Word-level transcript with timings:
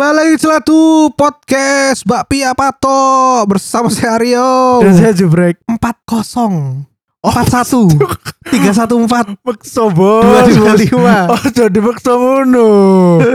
Kembali 0.00 0.32
celatu 0.40 1.12
podcast 1.12 2.08
Mbak 2.08 2.24
Pia 2.32 2.56
Pato 2.56 3.44
bersama 3.44 3.92
saya 3.92 4.16
Aryo. 4.16 4.80
Dan 4.80 4.96
saya 4.96 5.12
jubrek. 5.12 5.60
40 5.68 6.88
41 7.20 8.00
314 8.48 9.36
Maksa 9.44 9.84
bos. 9.92 10.24
225. 10.56 10.96
Oh 11.04 11.44
jadi 11.52 11.78
maksa 11.84 12.16
ngono. 12.16 12.68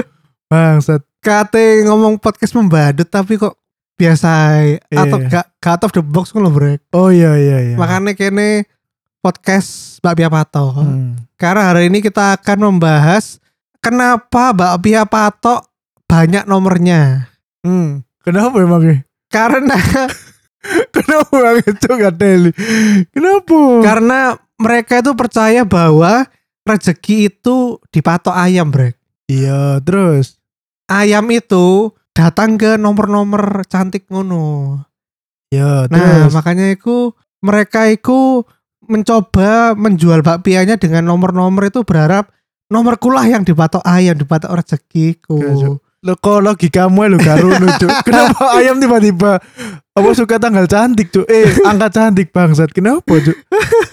Bangsat. 0.50 1.06
Kate 1.22 1.86
ngomong 1.86 2.18
podcast 2.18 2.58
membadut 2.58 3.06
tapi 3.14 3.38
kok 3.38 3.62
biasa 3.94 4.58
ae. 4.58 4.82
atau 4.90 5.22
gak 5.22 5.46
gak 5.62 5.70
out 5.70 5.86
of 5.86 5.94
the 5.94 6.02
box 6.02 6.34
ngono 6.34 6.50
brek. 6.50 6.82
Oh 6.98 7.14
iya 7.14 7.38
iya 7.38 7.62
iya. 7.62 7.76
Makanya 7.78 8.18
kene 8.18 8.66
podcast 9.22 10.02
Mbak 10.02 10.14
Pia 10.18 10.30
Pato. 10.34 10.82
Hmm. 10.82 11.14
Karena 11.38 11.70
hari 11.70 11.94
ini 11.94 12.02
kita 12.02 12.42
akan 12.42 12.74
membahas 12.74 13.38
kenapa 13.78 14.50
Mbak 14.50 14.74
Pia 14.82 15.06
Pato 15.06 15.75
banyak 16.16 16.44
nomornya. 16.48 17.28
Hmm. 17.68 18.08
Kenapa 18.24 18.56
emangnya? 18.64 19.04
Karena 19.28 19.76
Kenapa 20.96 21.30
emang 21.36 21.58
itu 21.62 21.88
gak 21.92 22.16
teli? 22.18 22.52
Kenapa? 23.14 23.60
karena 23.84 24.20
mereka 24.56 25.04
itu 25.04 25.12
percaya 25.14 25.62
bahwa 25.68 26.26
rezeki 26.66 27.30
itu 27.30 27.78
dipatok 27.94 28.34
ayam, 28.34 28.72
Brek. 28.72 28.98
Iya 29.28 29.84
terus. 29.84 30.40
Ayam 30.90 31.30
itu 31.30 31.94
datang 32.16 32.58
ke 32.58 32.80
nomor-nomor 32.80 33.68
cantik 33.70 34.08
ngono. 34.10 34.80
Iya 35.54 35.86
Nah, 35.92 36.26
terus. 36.26 36.34
makanya 36.34 36.74
itu 36.74 37.14
mereka 37.46 37.86
itu 37.92 38.42
mencoba 38.86 39.74
menjual 39.78 40.22
bakpianya 40.26 40.78
dengan 40.78 41.06
nomor-nomor 41.10 41.70
itu 41.70 41.82
berharap 41.86 42.30
nomor 42.70 42.98
kulah 42.98 43.26
yang 43.26 43.46
dipatok 43.46 43.86
ayam, 43.86 44.18
dipatok 44.18 44.50
rezekiku. 44.50 45.38
Lo 46.06 46.14
kok 46.14 46.38
logikamu 46.46 47.10
lo 47.10 47.18
gak 47.18 47.42
runut 47.42 47.82
Cuk. 47.82 47.90
Kenapa 48.06 48.62
ayam 48.62 48.78
tiba-tiba 48.78 49.42
apa 49.98 50.10
suka 50.14 50.38
tanggal 50.38 50.70
cantik 50.70 51.10
tuh? 51.10 51.26
Eh 51.26 51.50
angka 51.66 51.90
cantik 51.90 52.30
bangsat. 52.30 52.70
Kenapa 52.70 53.10
Cuk? 53.10 53.34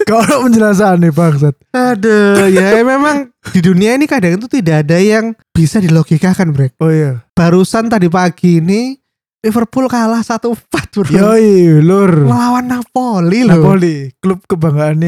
Kalau 0.05 0.45
penjelasan 0.45 1.01
nih 1.01 1.09
bangsat. 1.09 1.57
Aduh, 1.73 2.45
ya 2.53 2.77
memang 2.93 3.33
di 3.49 3.59
dunia 3.65 3.97
ini 3.97 4.05
kadang 4.05 4.37
itu 4.37 4.45
tidak 4.45 4.85
ada 4.85 5.01
yang 5.01 5.33
bisa 5.49 5.81
dilogikakan, 5.81 6.53
Brek. 6.53 6.77
Oh 6.77 6.93
iya. 6.93 7.25
Barusan 7.33 7.89
tadi 7.89 8.05
pagi 8.13 8.61
ini 8.61 8.93
Liverpool 9.41 9.89
kalah 9.89 10.21
1-4 10.21 10.53
bro. 10.69 11.09
Yoi 11.09 11.81
lur. 11.81 12.29
Melawan 12.29 12.69
Napoli 12.69 13.41
loh. 13.41 13.57
Napoli, 13.57 14.13
klub 14.21 14.45
kebanggaan 14.45 15.01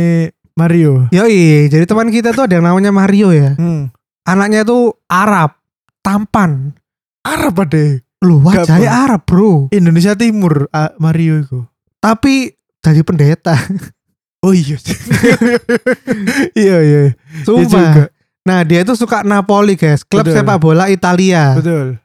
Mario. 0.57 1.05
Yoi, 1.13 1.69
jadi 1.69 1.85
teman 1.85 2.09
kita 2.09 2.33
tuh 2.33 2.49
ada 2.49 2.57
yang 2.57 2.65
namanya 2.65 2.89
Mario 2.89 3.29
ya. 3.29 3.53
Hmm. 3.59 3.93
Anaknya 4.25 4.65
tuh 4.65 4.97
Arab, 5.05 5.53
tampan. 6.01 6.73
Arab 7.25 7.65
ada. 7.65 7.99
Lu 8.21 8.39
wajahnya. 8.45 9.09
Arab 9.09 9.25
bro. 9.25 9.67
Indonesia 9.73 10.13
Timur 10.13 10.69
Mario 11.01 11.41
itu. 11.41 11.59
Tapi 11.97 12.53
jadi 12.85 13.01
pendeta. 13.01 13.57
Oh 14.45 14.53
iya. 14.53 14.77
iya 16.53 16.77
iya. 16.85 17.03
Juga. 17.41 17.65
Sumpah. 17.65 17.93
Nah 18.45 18.61
dia 18.61 18.85
itu 18.85 18.93
suka 18.93 19.25
Napoli 19.25 19.73
guys. 19.73 20.05
Klub 20.05 20.21
Betul. 20.21 20.37
sepak 20.37 20.57
bola 20.61 20.85
Italia. 20.93 21.57
Betul. 21.57 21.97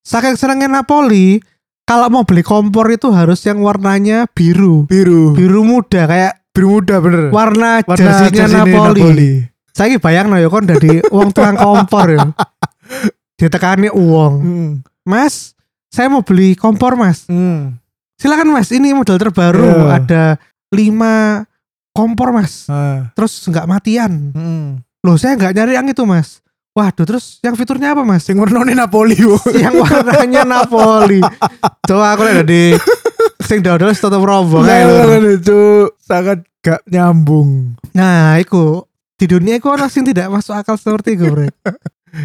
Saking 0.00 0.40
senengnya 0.40 0.72
Napoli. 0.72 1.36
Kalau 1.84 2.08
mau 2.08 2.24
beli 2.24 2.40
kompor 2.40 2.88
itu 2.88 3.12
harus 3.12 3.44
yang 3.44 3.60
warnanya 3.60 4.24
biru. 4.32 4.88
Biru. 4.88 5.36
Biru 5.36 5.66
muda 5.66 6.08
kayak 6.08 6.40
Biru 6.54 6.80
muda 6.80 7.00
bener. 7.00 7.28
warna, 7.32 7.80
Warna 7.84 7.96
jersinya 7.96 8.30
jersey 8.32 8.56
Napoli. 8.56 9.30
Saya 9.72 9.96
bayang 10.00 10.28
no 10.28 10.36
ya 10.36 10.52
kon 10.52 10.68
dari 10.68 11.00
uang 11.12 11.32
tukang 11.32 11.56
kompor 11.56 12.08
ya. 12.12 12.28
Ditekani 13.42 13.90
uang. 13.90 14.34
Hmm. 14.38 14.70
Mas, 15.02 15.58
saya 15.90 16.06
mau 16.06 16.22
beli 16.22 16.54
kompor 16.54 16.94
mas. 16.94 17.26
Hmm. 17.26 17.74
Silakan 18.14 18.54
mas, 18.54 18.70
ini 18.70 18.94
model 18.94 19.18
terbaru. 19.18 19.66
Iya. 19.66 19.98
Ada 19.98 20.24
lima 20.70 21.42
kompor 21.90 22.30
mas. 22.30 22.70
Ah. 22.70 23.10
Terus 23.18 23.42
nggak 23.50 23.66
matian. 23.66 24.30
Hmm. 24.30 24.78
Loh 25.02 25.18
saya 25.18 25.34
nggak 25.34 25.58
nyari 25.58 25.74
yang 25.74 25.90
itu 25.90 26.06
mas. 26.06 26.38
Waduh, 26.72 27.04
terus 27.04 27.42
yang 27.42 27.58
fiturnya 27.58 27.98
apa 27.98 28.06
mas? 28.06 28.22
Sing 28.22 28.38
warnane 28.38 28.78
Napoli. 28.78 29.18
yang 29.66 29.74
warnanya 29.74 30.46
Napoli. 30.46 31.18
Coba 31.82 32.14
aku 32.14 32.22
lihat 32.30 32.46
di 32.46 32.78
sing 33.42 33.58
dodol 33.58 33.90
rombong. 34.22 34.64
ae, 34.64 34.86
lho. 34.86 34.96
Nah, 35.02 35.34
itu 35.34 35.60
sangat 35.98 36.46
gak 36.62 36.86
nyambung. 36.86 37.74
Nah, 37.90 38.38
iku 38.38 38.86
di 39.18 39.26
dunia 39.26 39.58
iku 39.58 39.74
ono 39.74 39.90
sing 39.90 40.06
tidak 40.06 40.30
masuk 40.30 40.54
akal 40.54 40.78
seperti 40.78 41.18
itu, 41.18 41.26
Brek. 41.26 41.52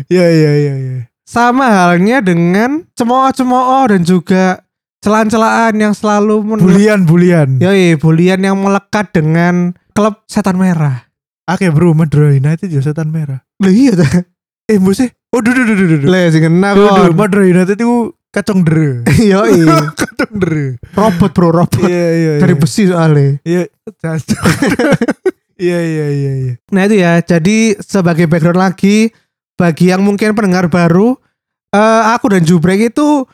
Iya 0.08 0.25
iya 0.28 0.52
iya 0.58 0.74
iya. 0.75 0.98
Sama 1.28 1.68
halnya 1.68 2.24
dengan 2.24 2.88
cemooh-cemooh 2.96 3.92
dan 3.92 4.02
juga 4.03 4.64
celaan-celaan 5.03 5.75
yang 5.75 5.94
selalu 5.96 6.44
men- 6.44 6.64
Bulian 6.64 7.03
bulian. 7.03 7.50
Yoi, 7.59 7.96
bulian 8.00 8.40
yang 8.40 8.56
melekat 8.59 9.12
dengan 9.12 9.76
klub 9.92 10.24
setan 10.28 10.56
merah. 10.56 11.08
Oke 11.47 11.72
bro, 11.72 11.96
Madura 11.96 12.31
United 12.31 12.68
ya 12.68 12.84
setan 12.84 13.12
merah. 13.12 13.40
Loh 13.64 13.72
iya 13.72 13.96
dah. 13.96 14.12
Eh 14.68 14.76
mbuse. 14.80 15.16
Oh 15.31 15.40
duh 15.40 15.52
duh 15.52 15.64
duh 15.64 15.76
duh. 15.76 16.00
Lah 16.08 16.28
sing 16.31 16.44
duh, 16.44 16.76
kon. 16.76 17.16
Madura 17.16 17.44
United 17.47 17.76
itu 17.80 18.12
kacang 18.31 18.64
dere. 18.68 19.08
Yoi, 19.31 19.64
kacang 20.00 20.34
dere. 20.40 20.76
robot 20.96 21.31
bro, 21.31 21.47
robot. 21.52 21.88
Iya 21.88 21.88
iya 21.88 22.31
iya. 22.36 22.42
Dari 22.44 22.56
besi 22.56 22.84
soalnya. 22.92 23.40
Iya, 23.44 23.64
cacok. 24.00 24.42
Iya 25.58 25.80
iya 25.81 26.06
iya 26.14 26.31
iya. 26.38 26.53
Nah 26.70 26.86
itu 26.86 27.02
ya, 27.02 27.18
jadi 27.18 27.74
sebagai 27.81 28.30
background 28.30 28.62
lagi 28.62 29.09
bagi 29.57 29.90
yang 29.90 30.06
mungkin 30.06 30.38
pendengar 30.38 30.69
baru, 30.69 31.18
eh 31.73 32.03
aku 32.13 32.31
dan 32.31 32.45
Jubrek 32.45 32.94
itu 32.94 33.25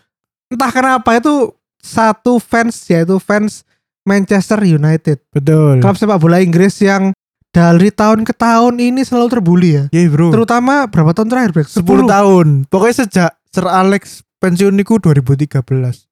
entah 0.47 0.71
kenapa 0.71 1.19
itu 1.19 1.51
satu 1.83 2.39
fans 2.39 2.79
yaitu 2.87 3.19
fans 3.19 3.67
Manchester 4.07 4.59
United, 4.63 5.19
Betul. 5.31 5.79
klub 5.79 5.95
sepak 5.95 6.19
bola 6.19 6.39
Inggris 6.39 6.79
yang 6.83 7.11
dari 7.53 7.93
tahun 7.93 8.25
ke 8.25 8.33
tahun 8.33 8.81
ini 8.81 9.05
selalu 9.05 9.27
terbully 9.29 9.69
ya. 9.77 9.83
Iya 9.93 10.09
bro. 10.09 10.33
Terutama 10.33 10.89
berapa 10.89 11.13
tahun 11.13 11.29
terakhir, 11.29 11.51
Brek? 11.53 11.69
10 11.69 11.85
tahun. 12.09 12.47
Pokoknya 12.67 12.95
sejak 13.05 13.31
Sir 13.53 13.69
Alex 13.69 14.25
pensiun 14.41 14.73
niku 14.73 14.97
2013. 14.97 15.61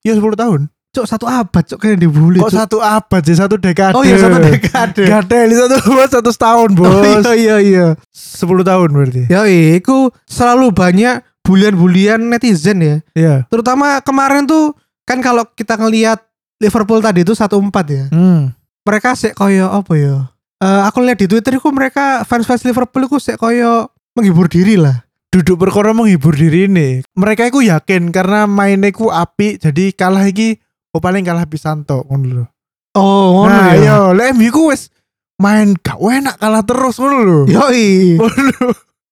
Iya 0.06 0.14
10 0.22 0.38
tahun. 0.38 0.62
Cok 0.92 1.08
satu 1.08 1.24
abad 1.24 1.64
cok 1.64 1.80
kayak 1.80 2.04
dibully. 2.04 2.44
Kok 2.44 2.52
Cok. 2.52 2.60
satu 2.68 2.78
abad 2.84 3.22
sih 3.24 3.38
satu 3.40 3.56
dekade. 3.56 3.96
Oh 3.96 4.04
iya 4.04 4.20
satu 4.20 4.44
dekade. 4.44 5.08
Ada 5.08 5.56
satu 5.56 5.76
bos 5.88 6.10
satu 6.12 6.30
setahun 6.36 6.70
bos. 6.76 6.92
Oh, 6.92 7.32
iya 7.32 7.32
iya 7.32 7.56
iya. 7.64 7.88
10 8.12 8.44
tahun 8.60 8.90
berarti. 8.92 9.32
Ya 9.32 9.48
iku 9.48 10.12
selalu 10.28 10.76
banyak 10.76 11.24
bulian-bulian 11.48 12.20
netizen 12.28 12.84
ya. 12.84 12.96
Iya. 13.16 13.36
Terutama 13.48 14.04
kemarin 14.04 14.44
tuh 14.44 14.76
kan 15.08 15.24
kalau 15.24 15.48
kita 15.56 15.80
ngelihat 15.80 16.20
Liverpool 16.60 17.00
tadi 17.00 17.24
itu 17.24 17.32
1-4 17.32 17.48
ya. 17.88 18.06
Hmm. 18.12 18.52
Mereka 18.84 19.16
sih 19.16 19.32
koyo 19.32 19.72
apa 19.72 19.96
ya? 19.96 20.28
Eh 20.60 20.82
aku 20.84 21.08
lihat 21.08 21.24
di 21.24 21.32
Twitter 21.32 21.56
itu 21.56 21.72
mereka 21.72 22.28
fans-fans 22.28 22.68
Liverpool 22.68 23.08
itu 23.08 23.16
sih 23.16 23.40
koyo 23.40 23.96
menghibur 24.12 24.52
diri 24.52 24.76
lah. 24.76 25.08
Duduk 25.32 25.56
perkara 25.56 25.96
menghibur 25.96 26.36
diri 26.36 26.68
ini. 26.68 27.00
Mereka 27.16 27.48
itu 27.48 27.64
yakin 27.64 28.12
karena 28.12 28.44
mainnya 28.44 28.92
ku 28.92 29.08
api 29.08 29.56
jadi 29.56 29.96
kalah 29.96 30.28
iki 30.28 30.60
oh 30.92 31.00
paling 31.00 31.24
kalah 31.24 31.46
pisan 31.46 31.84
tok 31.84 32.08
ngono 32.08 32.26
lho. 32.28 32.46
Oh, 32.94 33.44
ngono 33.44 33.50
Nah, 33.50 33.72
ya. 33.72 33.80
iya, 33.80 33.98
lek 34.12 34.36
MU 34.36 34.50
ku 34.50 34.70
wis 34.70 34.92
main 35.38 35.74
gak 35.76 35.98
enak 35.98 36.36
kalah 36.36 36.62
terus 36.62 36.96
ngono 36.96 37.18
lho. 37.20 37.40
Yoi. 37.48 38.20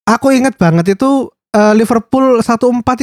Aku 0.06 0.30
inget 0.30 0.56
banget 0.56 0.94
itu 0.94 1.30
eh, 1.50 1.72
Liverpool 1.72 2.40
1-4 2.40 2.50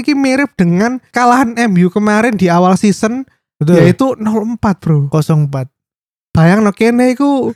iki 0.02 0.14
mirip 0.14 0.54
dengan 0.54 1.00
kalahan 1.10 1.56
MU 1.68 1.88
kemarin 1.88 2.36
di 2.36 2.48
awal 2.48 2.76
season 2.76 3.24
Betul. 3.58 3.82
yaitu 3.82 4.08
0-4, 4.16 4.60
Bro. 4.78 5.10
04. 5.10 5.72
Bayang 6.30 6.62
no 6.62 6.70
kene 6.70 7.12
iku 7.12 7.50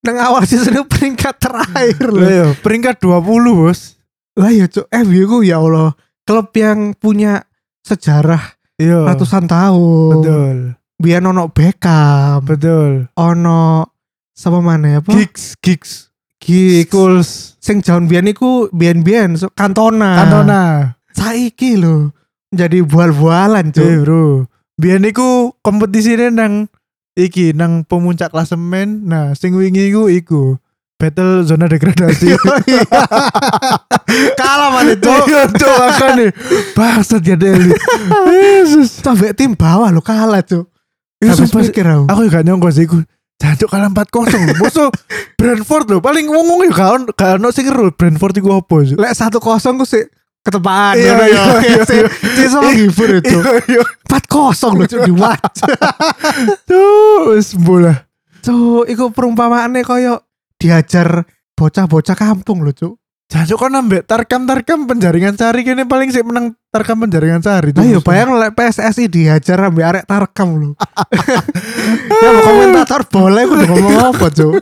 nang 0.00 0.16
awal 0.16 0.46
season 0.46 0.78
peringkat 0.88 1.36
terakhir 1.36 2.08
Lah 2.08 2.16
loh. 2.16 2.30
ya, 2.30 2.46
peringkat 2.56 2.96
20, 3.02 3.20
Bos. 3.52 3.98
Lah 4.38 4.48
ya 4.48 4.64
cuk, 4.64 4.86
MU 5.02 5.22
ku 5.26 5.38
ya 5.42 5.58
Allah, 5.58 5.92
klub 6.22 6.54
yang 6.54 6.94
punya 6.94 7.42
sejarah 7.82 8.54
Iya. 8.78 9.10
ratusan 9.10 9.50
tahun. 9.50 10.12
Betul. 10.14 10.56
Biar 10.98 11.22
ono 11.22 11.50
Beckham, 11.50 12.42
Betul. 12.42 13.06
ono 13.14 13.86
sama 14.34 14.58
mana 14.58 15.02
apa? 15.02 15.10
Gigs, 15.14 15.58
gigs, 15.58 16.10
schools, 16.86 17.58
Sing 17.58 17.82
jaun 17.82 18.06
biyen 18.06 18.30
iku 18.30 18.70
biyen-biyen 18.70 19.34
so- 19.36 19.52
Cantona. 19.52 20.24
Cantona. 20.24 20.62
Saiki 21.12 21.74
lho 21.76 22.14
jadi 22.48 22.80
bual-bualan 22.80 23.74
cuy. 23.74 24.00
bro. 24.00 24.46
Biar 24.78 25.02
niku 25.02 25.52
kompetisinya 25.60 26.30
nang 26.30 26.70
iki 27.18 27.50
nang 27.52 27.82
pemuncak 27.82 28.30
klasemen. 28.30 29.04
Nah, 29.04 29.34
sing 29.34 29.58
wingi 29.58 29.90
iku 29.90 30.06
iku 30.06 30.42
battle 30.98 31.46
zona 31.46 31.70
degradasi. 31.70 32.34
Kalah 34.40 34.68
mana 34.74 34.92
cuk. 34.98 35.24
Iya, 35.30 35.42
cok 35.46 35.74
makane. 35.78 36.26
Bangsat 36.74 37.22
ya 37.22 37.38
Deli. 37.38 37.70
Yesus. 38.26 38.98
Sampai 38.98 39.30
tim 39.32 39.54
bawah 39.54 39.94
lo 39.94 40.02
kalah 40.02 40.42
cuk. 40.42 40.66
Ya, 41.22 41.34
Habis 41.34 41.50
sumpah, 41.50 41.62
mikir 41.66 41.86
aku. 41.86 42.04
Aku 42.10 42.20
juga 42.26 42.40
nyongko 42.42 42.68
sih. 42.74 42.86
Jancuk 43.38 43.70
kalah 43.70 43.90
4-0. 43.94 44.58
Bosok 44.58 44.90
Brentford 45.38 45.86
lho. 45.86 45.98
Paling 46.02 46.26
ngomong 46.26 46.66
ya 46.66 46.70
gak 46.74 46.90
ono 46.98 47.46
gak 47.46 47.54
sing 47.54 47.70
ngeru 47.70 47.94
Brentford 47.94 48.34
iku 48.42 48.58
apa 48.58 48.76
sih? 48.82 48.98
Lek 48.98 49.14
satu 49.14 49.38
kosong 49.38 49.78
ku 49.78 49.86
sih 49.86 50.02
ketepaan 50.42 50.96
Iya, 50.96 51.12
ngono 51.14 51.24
iya, 51.28 51.42
ya. 51.42 51.58
iya, 51.62 51.82
Si 51.90 51.96
si 52.34 52.42
sama 52.50 52.74
menghibur 52.74 53.10
itu. 53.22 53.38
Iya, 53.38 53.54
iya. 53.78 53.82
4-0 54.10 54.78
lho 54.82 54.84
Cuk 54.90 55.00
di 55.06 55.12
watch. 55.14 55.58
Tuh, 56.70 57.38
wis 57.38 57.54
bola. 57.54 57.94
Cuk, 58.42 58.90
iku 58.90 59.14
perumpamaane 59.14 59.86
koyo 59.86 60.22
diajar 60.58 61.24
bocah-bocah 61.54 62.16
kampung 62.18 62.66
lho, 62.66 62.74
Cuk. 62.74 62.94
Jancuk 63.28 63.60
kok 63.60 63.68
nambah 63.68 64.08
tarkam-tarkam 64.08 64.88
penjaringan 64.88 65.36
sari 65.36 65.60
kene 65.60 65.84
paling 65.84 66.08
sih 66.08 66.24
menang 66.24 66.56
tarkam 66.72 66.96
penjaringan 66.96 67.44
sari. 67.44 67.76
Nah, 67.76 67.84
yo 67.84 68.00
bayang 68.00 68.32
lek 68.40 68.56
PSSI 68.56 69.04
diajar 69.04 69.68
ambek 69.68 69.84
arek 69.84 70.04
tarkam 70.08 70.56
lho. 70.56 70.70
ya 72.24 72.28
mau 72.32 72.40
komentator 72.40 73.04
boleh 73.04 73.44
kudu 73.44 73.64
ngomong 73.68 74.16
apa, 74.16 74.26
Cuk? 74.32 74.54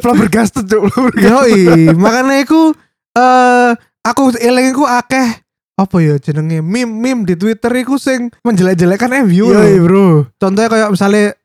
Flabbergasted 0.00 0.72
cuk. 0.72 0.88
Yoi, 1.20 1.92
makanya 1.96 2.40
aku 2.44 2.72
eh 3.16 3.70
aku 4.04 4.32
eling 4.40 4.72
iku 4.72 4.84
akeh 4.88 5.44
apa 5.76 5.96
ya 6.04 6.20
jenenge 6.20 6.60
meme 6.60 6.92
meme 6.92 7.24
di 7.24 7.34
Twitter 7.36 7.72
iku 7.80 7.96
sing 7.96 8.28
menjelek-jelekan 8.44 9.24
MU 9.28 9.52
Iya 9.52 9.80
lho. 9.80 9.84
bro. 9.84 10.06
Contohnya 10.36 10.68
kayak 10.68 10.88
misalnya 10.92 11.36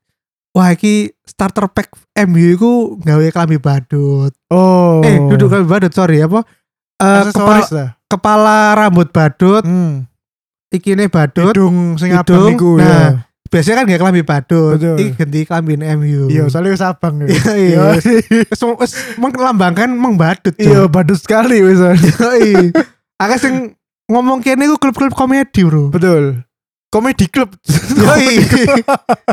wah 0.55 0.71
iki 0.71 1.11
starter 1.27 1.67
pack 1.67 1.91
MU 2.25 2.55
iku 2.55 2.71
gawe 3.03 3.25
klambi 3.29 3.59
badut. 3.59 4.31
Oh. 4.47 5.03
Eh, 5.03 5.19
duduk 5.27 5.51
klambi 5.51 5.67
badut, 5.67 5.91
sorry 5.91 6.23
apa? 6.23 6.47
Eh 6.95 7.23
kepala, 7.27 7.67
lah. 7.75 7.89
kepala 8.07 8.57
rambut 8.73 9.11
badut, 9.11 9.67
Hmm. 9.67 10.07
ikine 10.71 11.11
badut. 11.11 11.51
Hidung 11.51 11.99
sing 11.99 12.15
Hidung, 12.15 12.23
abang 12.23 12.55
iku 12.55 12.71
nah. 12.79 12.87
ya. 12.87 13.03
Biasanya 13.51 13.75
kan 13.83 13.85
gak 13.91 14.01
klambi 14.01 14.23
badut. 14.23 14.79
Betul. 14.79 14.95
Iki 14.95 15.11
ganti 15.19 15.39
klambi 15.43 15.73
MU. 15.75 16.31
Iya, 16.31 16.47
soalnya 16.47 16.71
wis 16.71 16.83
abang 16.83 17.19
ya. 17.19 17.27
Iya, 17.29 17.53
iya. 17.59 17.83
Wis 18.47 18.61
wis 18.63 18.91
melambangkan 19.19 19.91
meng 19.91 20.15
badut. 20.15 20.55
Iya, 20.55 20.87
badut 20.87 21.19
sekali 21.19 21.59
wis. 21.59 21.83
Yoi. 21.83 22.71
Akeh 23.19 23.39
sing 23.43 23.55
ngomong 24.07 24.39
kene 24.39 24.71
iku 24.71 24.79
klub-klub 24.79 25.11
komedi, 25.11 25.67
Bro. 25.67 25.91
Betul. 25.91 26.44
Komedi 26.95 27.27
klub. 27.27 27.51
Yoi. 27.99 28.39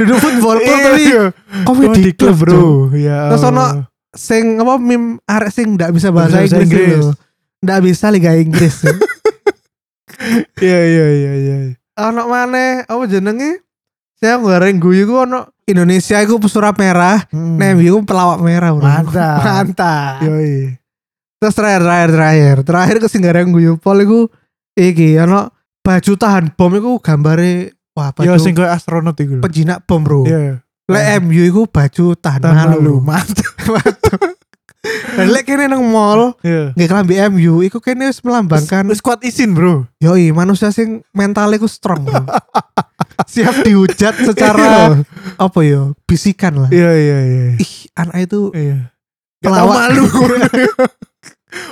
Duduk 0.02 0.18
football 0.18 0.58
club 0.58 0.78
Iya, 0.82 0.82
tapi 0.90 1.02
iya. 1.06 1.24
komedi 1.62 2.10
club, 2.18 2.36
Bro. 2.42 2.90
Iya. 2.90 3.30
Terus 3.30 3.44
ono 3.46 3.66
Sing 4.12 4.60
apa 4.60 4.76
mim 4.76 5.16
arek 5.24 5.48
sing 5.48 5.72
ndak 5.72 5.94
bisa 5.96 6.12
bahasa 6.12 6.44
Inggris, 6.44 6.68
Inggris. 6.68 7.06
Ndak 7.64 7.80
bisa 7.80 8.10
Liga 8.10 8.34
Inggris. 8.34 8.82
Iya, 10.62 10.80
iya, 10.86 11.06
iya, 11.18 11.32
iya. 11.34 11.56
ono 11.98 12.30
maneh 12.30 12.86
apa 12.86 13.02
jenenge? 13.10 13.58
Saya 14.22 14.38
goreng 14.38 14.78
guyu 14.78 15.02
ku 15.08 15.18
ono 15.18 15.50
Indonesia 15.66 16.22
iku 16.22 16.38
pesurap 16.38 16.78
merah, 16.78 17.26
Hmm. 17.34 17.58
ku 17.58 18.06
pelawak 18.06 18.38
merah, 18.38 18.70
Bro. 18.70 18.86
Mantap. 18.86 19.38
Mantap. 19.46 20.22
Yoi. 20.22 20.78
Terus 21.42 21.54
terakhir 21.58 21.82
terakhir 21.82 22.10
terakhir 22.14 22.56
terakhir 22.62 22.96
ke 23.02 23.06
sing 23.10 23.22
gareng 23.24 23.50
guyu 23.50 23.74
pol 23.74 23.98
iku 23.98 24.30
iki 24.78 25.18
ono 25.18 25.50
baju 25.82 26.12
tahan 26.14 26.44
bom 26.52 26.70
iku 26.70 26.98
gambare 26.98 27.74
wah 27.92 28.10
baju 28.10 28.24
Yo 28.24 28.38
sing 28.38 28.54
koyo 28.54 28.66
astronot 28.66 29.14
iku. 29.16 29.38
penjinak 29.38 29.82
bom 29.82 30.00
bro. 30.00 30.22
Iya. 30.22 30.62
Lek 30.86 31.22
MU 31.22 31.42
iku 31.42 31.62
baju 31.64 32.14
tahan, 32.14 32.40
Tahan 32.40 32.68
malu. 32.74 32.98
malu. 32.98 33.22
Mantap. 33.72 34.20
Dan 35.14 35.30
lek 35.30 35.44
kene 35.44 35.66
nang 35.66 35.82
mall 35.84 36.34
Iya. 36.40 36.74
nggak 36.74 36.88
kelambi 36.88 37.14
MU 37.30 37.62
iku 37.62 37.78
kene 37.78 38.06
wis 38.06 38.18
melambangkan 38.20 38.86
Wis 38.86 38.98
kuat 38.98 39.22
isin, 39.22 39.54
Bro. 39.54 39.86
yoi 39.98 40.30
manusia 40.30 40.70
sing 40.70 41.06
mentalnya 41.12 41.54
iku 41.54 41.66
strong 41.66 42.02
bro. 42.02 42.26
Siap 43.32 43.62
dihujat 43.62 44.14
secara 44.24 44.98
apa 45.36 45.58
ya 45.62 45.94
bisikan 46.02 46.58
lah. 46.58 46.68
Iya, 46.68 46.90
iya, 46.92 47.18
iya. 47.22 47.44
Ih 47.56 47.72
anak 47.94 48.16
itu 48.24 48.50
Iya. 48.50 48.90
Pelawak 49.38 49.74
malu. 49.86 50.04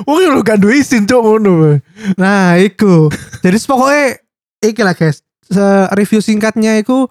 Wong 0.04 0.18
lu 0.28 0.40
gak 0.44 0.60
duwe 0.60 0.80
isin 0.80 1.08
cok 1.08 1.20
ngono. 1.20 1.80
Nah, 2.20 2.56
iku. 2.60 3.08
Jadi 3.40 3.56
pokoknya 3.64 4.20
iki 4.60 4.80
lah 4.84 4.92
guys. 4.92 5.24
Se- 5.44 5.88
review 5.96 6.20
singkatnya 6.20 6.78
iku 6.78 7.08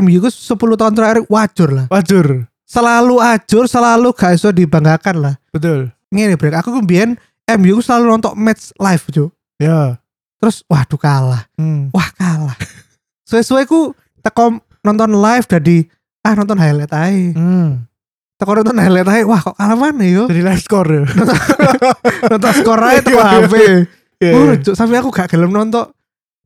MU 0.00 0.18
ku 0.22 0.30
10 0.30 0.56
tahun 0.80 0.94
terakhir 0.94 1.18
wajur 1.28 1.68
lah. 1.74 1.86
Wajur. 1.90 2.48
Selalu 2.64 3.20
ajur, 3.20 3.64
selalu 3.68 4.08
gak 4.16 4.34
iso 4.34 4.48
dibanggakan 4.50 5.16
lah. 5.20 5.34
Betul. 5.52 5.92
Ngene 6.08 6.38
brek, 6.38 6.54
aku 6.56 6.80
kemudian 6.80 7.18
MU 7.58 7.78
ku 7.78 7.82
selalu 7.84 8.16
nonton 8.16 8.32
match 8.38 8.72
live, 8.80 9.04
Cuk. 9.10 9.30
Ya. 9.60 9.98
Terus 10.40 10.64
waduh 10.66 10.98
kalah. 10.98 11.44
Hmm. 11.58 11.90
Wah, 11.92 12.08
kalah. 12.16 12.56
Sesuai 13.28 13.64
ku 13.64 13.92
teko 14.20 14.60
nonton 14.84 15.10
live 15.16 15.46
jadi 15.48 15.88
ah 16.24 16.32
nonton 16.36 16.56
highlight 16.56 16.92
aja. 16.92 17.32
Hmm. 17.36 17.84
Teko 18.44 18.60
nonton 18.60 18.76
highlight 18.76 19.08
aja. 19.08 19.24
Wah, 19.24 19.40
kok 19.40 19.56
kalah 19.56 19.72
mana 19.74 20.04
yo? 20.04 20.28
Jadi 20.28 20.40
live 20.44 20.60
score 20.60 20.88
ya. 20.92 21.02
nonton 22.30 22.52
skor 22.52 22.76
aja 22.78 23.00
teko 23.00 23.16
Iya, 23.16 23.24
iya, 23.24 23.40
HP. 23.40 23.54
Iya. 24.20 24.32
Oh, 24.32 24.52
Cuk, 24.54 24.74
sampai 24.76 24.96
aku 25.00 25.08
gak 25.08 25.32
gelem 25.32 25.48
nonton 25.48 25.88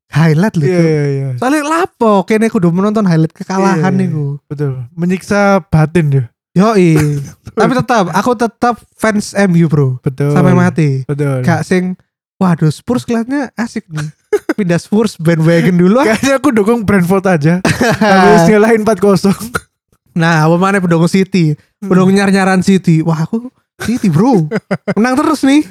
highlight 0.08 0.54
lho, 0.54 0.64
Iya, 0.64 0.78
Cuk. 0.78 0.86
iya, 0.86 1.04
iya. 1.10 1.28
Soalnya 1.36 1.62
lapo 1.66 2.22
kene 2.22 2.46
kudu 2.46 2.70
menonton 2.70 3.02
highlight 3.02 3.34
kekalahan 3.34 3.90
Iya, 3.90 3.98
iya. 3.98 4.08
niku. 4.08 4.26
Betul. 4.46 4.86
Menyiksa 4.94 5.58
batin 5.66 6.06
ya. 6.08 6.24
Yoi. 6.54 6.94
Tapi 7.58 7.72
tetap 7.74 8.04
aku 8.10 8.30
tetap 8.34 8.74
fans 8.94 9.34
MU, 9.46 9.66
Bro. 9.66 9.98
Betul. 10.00 10.30
Sampai 10.30 10.54
mati. 10.54 11.02
Betul. 11.02 11.42
Gak 11.42 11.66
sing 11.66 11.98
waduh 12.38 12.70
Spurs 12.70 13.02
kelihatannya 13.02 13.50
asik 13.58 13.90
nih. 13.90 14.06
Pindah 14.54 14.78
Spurs 14.78 15.18
bandwagon 15.18 15.74
dulu 15.74 15.98
ah. 15.98 16.06
Kayaknya 16.06 16.32
aku 16.38 16.54
dukung 16.54 16.86
Brentford 16.86 17.26
aja. 17.26 17.58
Habis 17.98 18.46
ngalahin 18.46 18.86
4-0. 18.86 19.66
Nah, 20.14 20.46
apa 20.48 20.56
mana 20.56 20.78
pendukung 20.78 21.10
City? 21.10 21.56
Pendukung 21.78 22.14
nyar-nyaran 22.14 22.60
City. 22.60 23.00
Wah, 23.02 23.24
aku 23.24 23.48
City, 23.78 24.10
Bro. 24.10 24.50
Menang 24.98 25.14
terus 25.14 25.40
nih. 25.42 25.62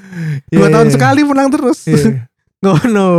Dua 0.48 0.68
Iya, 0.68 0.74
tahun 0.80 0.88
iya. 0.88 0.94
sekali 0.95 1.21
menang 1.28 1.50
terus. 1.52 1.83
Iya. 1.85 2.28
Ngono. 2.64 3.09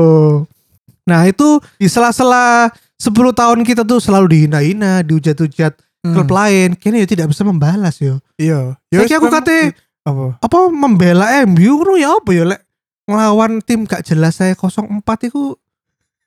Nah, 1.04 1.21
itu 1.25 1.61
di 1.76 1.88
sela-sela 1.88 2.69
10 2.97 3.12
tahun 3.33 3.59
kita 3.62 3.85
tuh 3.85 4.00
selalu 4.00 4.26
dihina-hina, 4.33 5.04
dihujat-hujat 5.04 5.73
klub 6.02 6.28
lain. 6.28 6.73
Kayaknya 6.76 7.00
ya 7.04 7.09
tidak 7.09 7.26
bisa 7.33 7.42
membalas 7.45 7.97
yo. 8.00 8.19
Iya. 8.37 8.76
Saiki 8.88 9.14
aku 9.16 9.28
memang- 9.28 9.45
kate 9.45 9.61
apa? 10.09 10.25
apa 10.40 10.59
membela 10.73 11.26
MU 11.45 11.85
ya 12.00 12.16
apa 12.16 12.31
ya 12.33 12.49
lek 12.49 12.64
ngelawan 13.04 13.61
tim 13.61 13.85
gak 13.85 14.09
jelas 14.09 14.40
saya 14.40 14.57
04 14.57 15.04
itu 15.28 15.52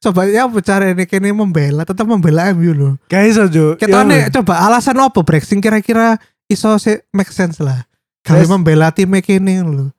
coba 0.01 0.25
ya 0.25 0.49
apa 0.49 0.57
caranya 0.59 1.05
kene 1.05 1.29
membela 1.29 1.85
tetap 1.85 2.09
membela 2.09 2.49
MU 2.51 2.73
loh 2.73 2.93
Guys 3.05 3.37
aja. 3.37 3.77
ketone 3.77 4.33
coba 4.33 4.65
alasan 4.65 4.97
apa 4.97 5.21
sing 5.45 5.61
kira-kira 5.61 6.17
iso 6.49 6.73
se 6.75 7.05
make 7.13 7.29
sense 7.29 7.61
lah 7.61 7.85
Guys. 8.25 8.49
membela 8.49 8.89
tim 8.89 9.07
lho 9.07 9.93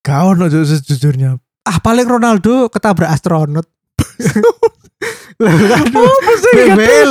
Gak 0.00 0.24
ono 0.24 0.48
Cuk, 0.48 0.64
sejujurnya. 0.64 1.36
ah 1.68 1.78
paling 1.78 2.08
Ronaldo 2.08 2.72
ketabrak 2.72 3.12
astronot 3.12 3.68
Apa 5.38 6.02
sih? 6.42 6.52
bebel. 6.74 7.10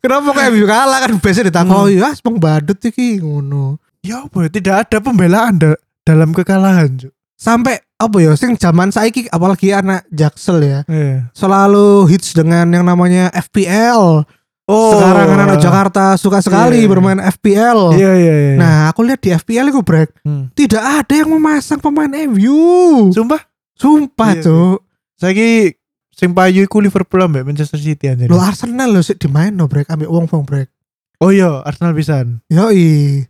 Kenapa 0.00 0.28
kok 0.32 0.44
MU 0.48 0.64
kalah 0.64 0.98
kan 1.04 1.12
biasa 1.20 1.44
ditakoni 1.44 2.00
ah 2.00 2.16
semang 2.16 2.40
badut 2.40 2.80
iki 2.80 3.20
ngono. 3.20 3.76
Ya 4.00 4.24
apa 4.24 4.48
ya? 4.48 4.48
Tidak 4.48 4.74
ada 4.88 4.98
pembelaan 5.04 5.60
da- 5.60 5.76
dalam 6.00 6.32
kekalahan. 6.32 6.96
Cuk. 6.96 7.12
Sampai 7.34 7.82
apa 7.94 8.16
ya 8.18 8.32
sing 8.34 8.54
zaman 8.54 8.88
saiki 8.88 9.26
apalagi 9.28 9.70
anak 9.70 10.06
Jaksel 10.08 10.58
ya. 10.62 10.78
Iya. 10.86 11.30
selalu 11.32 12.06
hits 12.06 12.32
dengan 12.32 12.68
yang 12.68 12.84
namanya 12.84 13.30
FPL. 13.34 14.22
Oh. 14.64 14.96
Sekarang 14.96 15.28
anak-anak 15.28 15.60
Jakarta 15.60 16.04
suka 16.16 16.40
sekali 16.40 16.84
Iya. 16.84 16.88
bermain 16.88 17.20
FPL. 17.20 17.92
Iya 17.92 18.12
iya 18.16 18.34
iya. 18.34 18.54
Nah, 18.56 18.76
aku 18.88 19.04
lihat 19.04 19.20
di 19.20 19.28
FPL 19.28 19.68
itu 19.68 19.84
break, 19.84 20.08
Hmm. 20.24 20.48
tidak 20.56 20.80
ada 20.80 21.12
yang 21.12 21.28
memasang 21.28 21.76
pemain 21.76 22.08
MU. 22.08 23.12
Sumpah. 23.12 23.44
Sumpah, 23.76 24.32
Iya, 24.32 24.42
Cuk. 24.46 24.78
Saiki 25.20 25.76
sing 26.16 26.32
payu 26.32 26.64
iku 26.64 26.80
Liverpool 26.80 27.20
ambek 27.20 27.44
Manchester 27.44 27.76
City 27.76 28.08
aja. 28.08 28.24
Lo 28.24 28.40
Arsenal 28.40 28.88
lo 28.88 29.02
sih 29.02 29.18
dimain 29.18 29.52
no 29.52 29.68
break 29.68 29.90
ambil 29.90 30.08
uang 30.08 30.32
uang 30.32 30.46
break. 30.46 30.72
Oh 31.20 31.28
iya, 31.28 31.60
Arsenal 31.60 31.92
pisan. 31.92 32.40
Yoi. 32.48 33.20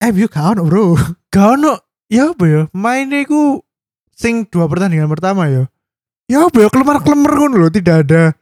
MU 0.00 0.26
gak 0.26 0.56
ono, 0.56 0.64
Bro. 0.66 0.96
Gak 1.30 1.46
ono 1.54 1.89
ya 2.10 2.34
apa 2.34 2.44
ya? 2.44 2.62
Mainnya 2.74 3.22
iku 3.22 3.62
sing 4.12 4.44
dua 4.50 4.66
pertandingan 4.66 5.08
pertama 5.08 5.48
ya. 5.48 5.64
Ya 6.28 6.46
apa 6.46 6.62
ya 6.62 6.68
kelemar-kelemar 6.68 7.32
ngono 7.32 7.56
loh, 7.66 7.72
tidak 7.72 8.06
ada 8.06 8.34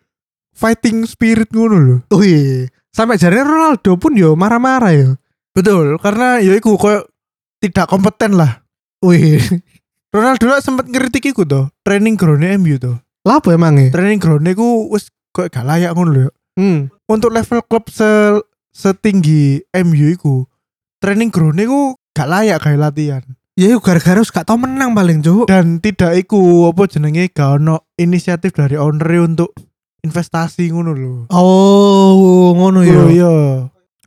fighting 0.56 1.06
spirit 1.06 1.52
ngono 1.54 1.76
loh. 1.78 1.98
Wih. 2.16 2.66
Sampai 2.90 3.20
jadinya 3.20 3.46
Ronaldo 3.46 3.94
pun 4.00 4.18
yo 4.18 4.34
marah-marah 4.34 4.92
yo. 4.96 5.10
Betul, 5.54 6.00
karena 6.02 6.42
ya 6.42 6.58
iku 6.58 6.74
koyo 6.74 7.06
tidak 7.62 7.86
kompeten 7.86 8.34
lah. 8.34 8.66
Wih. 9.04 9.38
Ronaldo 10.10 10.50
lah 10.50 10.58
sempat 10.64 10.88
ngeritik 10.88 11.30
iku 11.30 11.44
tuh, 11.44 11.70
training 11.84 12.18
ground 12.18 12.42
MU 12.58 12.80
tuh. 12.80 12.96
Lapo 13.22 13.52
emang 13.52 13.76
ya? 13.76 13.92
Training 13.92 14.18
ground 14.18 14.48
iku 14.48 14.88
wis 14.90 15.12
koyo 15.30 15.46
gak 15.52 15.68
layak 15.68 15.94
ngono 15.94 16.10
loh. 16.10 16.32
Hmm. 16.58 16.90
Untuk 17.06 17.30
level 17.30 17.62
klub 17.70 17.86
se 17.86 18.42
setinggi 18.74 19.62
MU 19.86 20.06
iku, 20.10 20.42
training 20.98 21.30
ground 21.30 21.60
iku 21.62 21.94
gak 22.16 22.26
layak 22.26 22.58
kayak 22.58 22.82
latihan. 22.82 23.24
Ya 23.58 23.74
yuk 23.74 23.82
gara-gara 23.82 24.22
gak 24.22 24.46
tau 24.46 24.54
menang 24.54 24.94
paling, 24.94 25.18
Cuk. 25.18 25.50
dan 25.50 25.82
tidak 25.82 26.14
iku 26.16 26.70
apa 26.70 26.86
jenenge 26.86 27.26
gak 27.28 27.58
ono 27.58 27.90
inisiatif 27.94 28.54
dari 28.54 28.78
owner 28.78 29.02
untuk 29.20 29.50
investasi 29.98 30.70
ngono 30.70 30.94
lho. 30.94 31.14
Oh, 31.28 32.54
ngono 32.54 32.86
Iya 32.86 32.94
yo. 32.94 33.04
iya. 33.10 33.34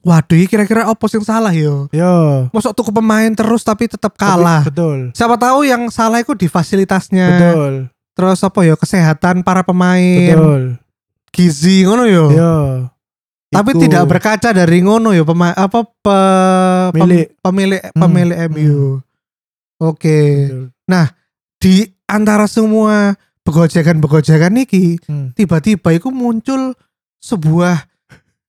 waduh 0.02 0.34
kira-kira 0.48 0.88
apa 0.88 1.06
yang 1.06 1.22
salah 1.22 1.54
yo 1.54 1.86
Yo. 1.92 2.50
masuk 2.50 2.74
tuku 2.74 2.90
pemain 2.90 3.30
terus 3.30 3.62
tapi 3.62 3.86
tetap 3.86 4.18
kalah 4.18 4.66
Betul. 4.66 5.14
siapa 5.14 5.38
tahu 5.38 5.62
yang 5.62 5.94
salah 5.94 6.18
itu 6.18 6.34
di 6.34 6.50
fasilitasnya 6.50 7.28
Betul. 7.30 7.74
terus 8.12 8.42
apa 8.42 8.60
yo 8.64 8.74
kesehatan 8.74 9.46
para 9.46 9.62
pemain 9.62 10.34
Betul. 10.34 10.64
gizi 11.30 11.86
ngono 11.86 12.10
yo 12.10 12.26
Yo. 12.32 12.56
tapi 13.48 13.78
Iku. 13.78 13.82
tidak 13.84 14.10
berkaca 14.10 14.50
dari 14.50 14.82
ngono 14.82 15.12
yo 15.12 15.22
pemain 15.22 15.54
apa 15.54 15.86
pe, 15.86 16.18
pem- 16.90 16.98
Milik. 16.98 17.28
pemilik 17.38 17.82
Hmm, 17.86 18.02
pemilik 18.02 18.38
MU 18.50 19.06
oke 19.82 20.20
Betul. 20.78 21.10
di 21.58 21.76
antara 22.06 22.46
semua 22.46 23.18
begojekan-begojekan 23.42 24.52
niki 24.52 25.02
Hmm. 25.04 25.34
tiba-tiba 25.34 25.92
itu 25.92 26.08
muncul 26.08 26.78
sebuah 27.18 27.86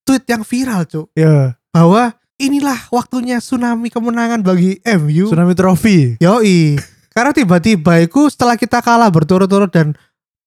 tweet 0.02 0.24
yang 0.26 0.42
viral 0.42 0.84
cuk 0.84 1.08
Yo. 1.12 1.52
bahwa 1.70 2.12
inilah 2.36 2.76
waktunya 2.88 3.38
tsunami 3.38 3.88
kemenangan 3.88 4.40
bagi 4.40 4.76
MU 4.84 5.26
Tsunami 5.26 5.54
Trophy. 5.54 6.16
yoi 6.18 6.76
karena 7.08 7.30
tiba-tiba 7.30 8.00
itu 8.00 8.26
setelah 8.26 8.56
kita 8.56 8.80
kalah 8.80 9.08
berturut-turut 9.08 9.68
dan 9.68 9.92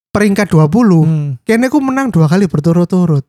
peringkat 0.10 0.48
20 0.48 1.01
Hmm. 1.01 1.30
kene 1.42 1.68
ku 1.68 1.80
menang 1.80 2.10
dua 2.10 2.25
kali 2.25 2.46
berturut-turut 2.46 3.25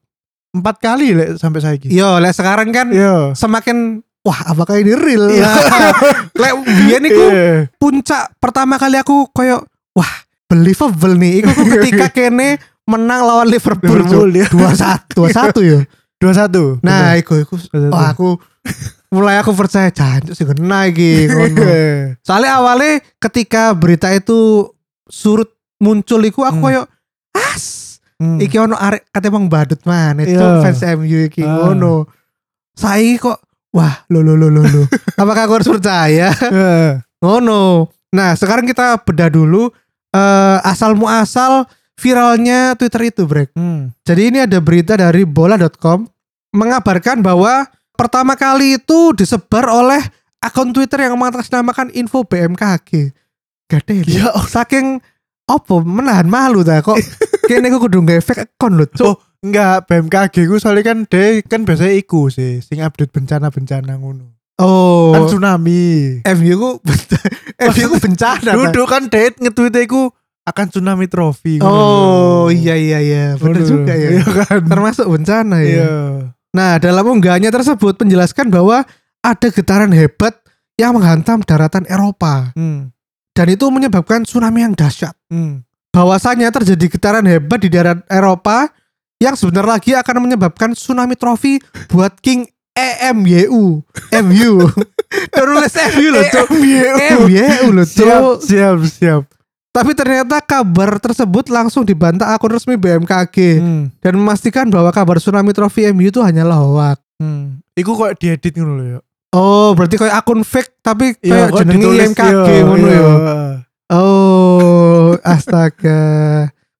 Empat 0.52 0.80
kali 0.80 1.12
lek 1.12 1.36
sampai 1.36 1.60
saiki. 1.60 1.88
yo 1.90 2.16
lek 2.16 2.32
sekarang 2.32 2.72
kan 2.72 2.88
Yo. 2.88 3.32
semakin 3.32 4.00
wah 4.26 4.40
apakah 4.44 4.76
ini 4.76 4.92
real 4.92 5.30
Iya. 5.30 5.46
lek 6.42 6.52
biyen 6.58 7.02
iku 7.04 7.24
Iya. 7.24 7.50
puncak 7.76 8.34
pertama 8.36 8.74
kali 8.74 8.98
aku 8.98 9.30
koyo 9.30 9.62
wah 9.92 10.12
believable 10.44 11.14
nih 11.14 11.40
iku 11.40 11.50
ku 11.52 11.62
ketika 11.76 12.10
kene 12.10 12.58
menang 12.84 13.22
lawan 13.22 13.46
Liverpool, 13.46 13.98
Liverpool, 13.98 14.30
ya. 14.32 14.46
dua 14.46 14.70
satu 14.72 15.14
dua 15.16 15.30
satu 15.30 15.60
ya 15.60 15.80
Dua 16.16 16.32
satu. 16.32 16.80
nah 16.80 17.12
iku 17.14 17.36
iku 17.36 17.54
wah 17.88 18.10
aku 18.10 18.34
mulai 19.08 19.36
aku 19.36 19.52
percaya 19.52 19.88
jancuk 19.88 20.32
sih 20.32 20.42
kena 20.44 20.86
iki 20.86 21.26
Iya. 21.30 22.18
soalnya 22.20 22.56
awalnya 22.56 22.92
ketika 23.16 23.70
berita 23.72 24.10
itu 24.10 24.66
surut 25.04 25.46
muncul 25.76 26.18
iku 26.20 26.42
aku 26.42 26.56
Hmm. 26.56 26.64
koyo 26.64 26.82
as 27.32 27.86
Hmm. 28.16 28.40
iki 28.40 28.56
ono 28.56 28.72
arek 28.74 29.12
kate 29.12 29.28
emang 29.28 29.44
badut 29.44 29.84
mana 29.84 30.24
itu 30.24 30.34
Iya. 30.34 30.64
fans 30.64 30.80
MU 30.96 31.18
iki 31.22 31.44
Ah. 31.44 31.52
ngono 31.68 32.08
saya 32.72 33.12
kok 33.16 33.44
wah 33.76 34.08
lo 34.08 34.24
lo 34.24 34.32
lo 34.32 34.48
lo 34.48 34.64
lo. 34.64 34.82
Apakah 35.20 35.44
aku 35.44 35.60
harus 35.60 35.68
percaya? 35.68 36.32
Iya. 36.32 37.04
ngono. 37.20 37.92
Nah 38.16 38.32
sekarang 38.32 38.64
kita 38.64 38.96
bedah 39.04 39.28
dulu 39.28 39.68
eh 40.16 40.58
asal 40.64 40.96
muasal 40.96 41.68
viralnya 41.96 42.72
Twitter 42.80 43.12
itu 43.12 43.28
brek. 43.28 43.52
Hmm. 43.56 43.92
jadi 44.04 44.22
ini 44.32 44.38
ada 44.44 44.60
berita 44.60 44.96
dari 44.96 45.24
bola.com 45.24 46.04
mengabarkan 46.52 47.20
bahwa 47.20 47.68
pertama 47.96 48.36
kali 48.36 48.76
itu 48.80 49.12
disebar 49.16 49.68
oleh 49.68 50.00
akun 50.40 50.72
Twitter 50.72 51.08
yang 51.08 51.16
mengatasnamakan 51.16 51.92
info 51.96 52.24
BMKG 52.24 53.12
gede 53.66 53.96
Ya 54.08 54.30
saking 54.46 55.00
apa 55.46 55.74
menahan 55.82 56.28
malu 56.28 56.60
dah 56.66 56.82
kok 56.84 56.98
kene 57.48 57.70
aku 57.70 57.88
kudu 57.88 58.02
nge 58.02 58.18
fake 58.22 58.42
account 58.44 58.74
lho 58.76 58.86
Oh, 59.02 59.16
enggak 59.46 59.86
BMKG 59.86 60.36
ku 60.44 60.56
soalnya 60.56 60.84
kan 60.84 60.98
dia 61.04 61.38
kan 61.42 61.62
biasanya 61.62 61.94
iku 61.94 62.26
sih 62.26 62.58
sing 62.58 62.80
update 62.80 63.10
bencana-bencana 63.10 63.94
ngono. 63.94 64.34
oh 64.56 65.12
Kan 65.12 65.22
tsunami. 65.28 66.20
MU 66.24 66.54
ku 66.54 66.70
MU 67.62 67.84
ku 67.86 67.96
bencana. 67.98 68.50
Duduk 68.52 68.86
kan 68.86 69.06
dia 69.06 69.30
nge-tweet 69.30 69.76
iku 69.82 70.10
akan 70.42 70.66
tsunami 70.68 71.06
trophy. 71.06 71.58
oh 71.58 72.46
iya 72.48 72.74
iya 72.74 72.98
iya 72.98 73.24
bener 73.34 73.60
Ngono. 73.60 73.68
juga 73.68 73.92
ya 73.92 74.08
Iya 74.12 74.26
kan. 74.40 74.62
termasuk 74.62 75.06
bencana 75.06 75.58
ya 75.58 75.66
Iya. 75.66 75.90
nah 76.50 76.78
dalam 76.78 77.02
unggahannya 77.04 77.50
tersebut 77.50 77.98
menjelaskan 77.98 78.48
bahwa 78.48 78.86
ada 79.20 79.48
getaran 79.48 79.90
hebat 79.90 80.38
yang 80.74 80.94
menghantam 80.94 81.42
daratan 81.42 81.82
Eropa 81.84 82.54
Hmm. 82.54 82.94
dan 83.32 83.46
itu 83.48 83.66
menyebabkan 83.66 84.22
tsunami 84.22 84.62
yang 84.62 84.72
dahsyat 84.72 85.18
Hmm. 85.26 85.66
bahwasanya 85.90 86.48
terjadi 86.48 86.86
getaran 86.88 87.26
hebat 87.26 87.58
di 87.58 87.66
darat 87.66 88.06
Eropa 88.06 88.70
yang 89.16 89.32
sebentar 89.32 89.64
lagi 89.64 89.92
akan 89.92 90.16
menyebabkan 90.22 90.72
tsunami 90.72 91.16
trofi 91.16 91.56
buat 91.88 92.12
King 92.20 92.44
EMYU 92.72 93.80
MU 94.20 94.52
terus 95.30 95.72
MU 95.90 96.06
loh 96.10 96.24
cuk 96.26 96.48
EMYU 96.52 97.72
loh 97.72 97.86
Siap, 97.86 98.04
cuk 98.04 98.36
siap, 98.42 98.76
siap. 98.84 99.22
tapi 99.72 99.96
ternyata 99.96 100.40
kabar 100.40 101.00
tersebut 101.00 101.48
langsung 101.48 101.82
dibantah 101.82 102.28
akun 102.30 102.52
resmi 102.52 102.76
BMKG 102.76 103.36
Hmm. 103.56 103.84
dan 103.98 104.12
memastikan 104.14 104.68
bahwa 104.68 104.92
kabar 104.92 105.16
tsunami 105.16 105.56
trofi 105.56 105.88
MU 105.88 106.06
itu 106.06 106.20
hanyalah 106.20 106.60
hoax 106.60 107.00
Hmm. 107.16 107.64
Iku 107.72 107.96
kok 107.96 108.20
diedit 108.20 108.52
ngono 108.52 108.72
lho 108.76 108.84
ya. 108.84 108.98
oh 109.32 109.72
berarti 109.72 109.96
kayak 109.96 110.20
akun 110.20 110.44
fake 110.44 110.84
tapi 110.84 111.16
kayak 111.16 111.48
jenenge 111.56 112.12
iya, 112.12 112.60
ngono 112.60 112.84
iya. 112.84 113.00
ya 113.00 113.14
Oh, 113.86 115.14
astaga. 115.22 116.02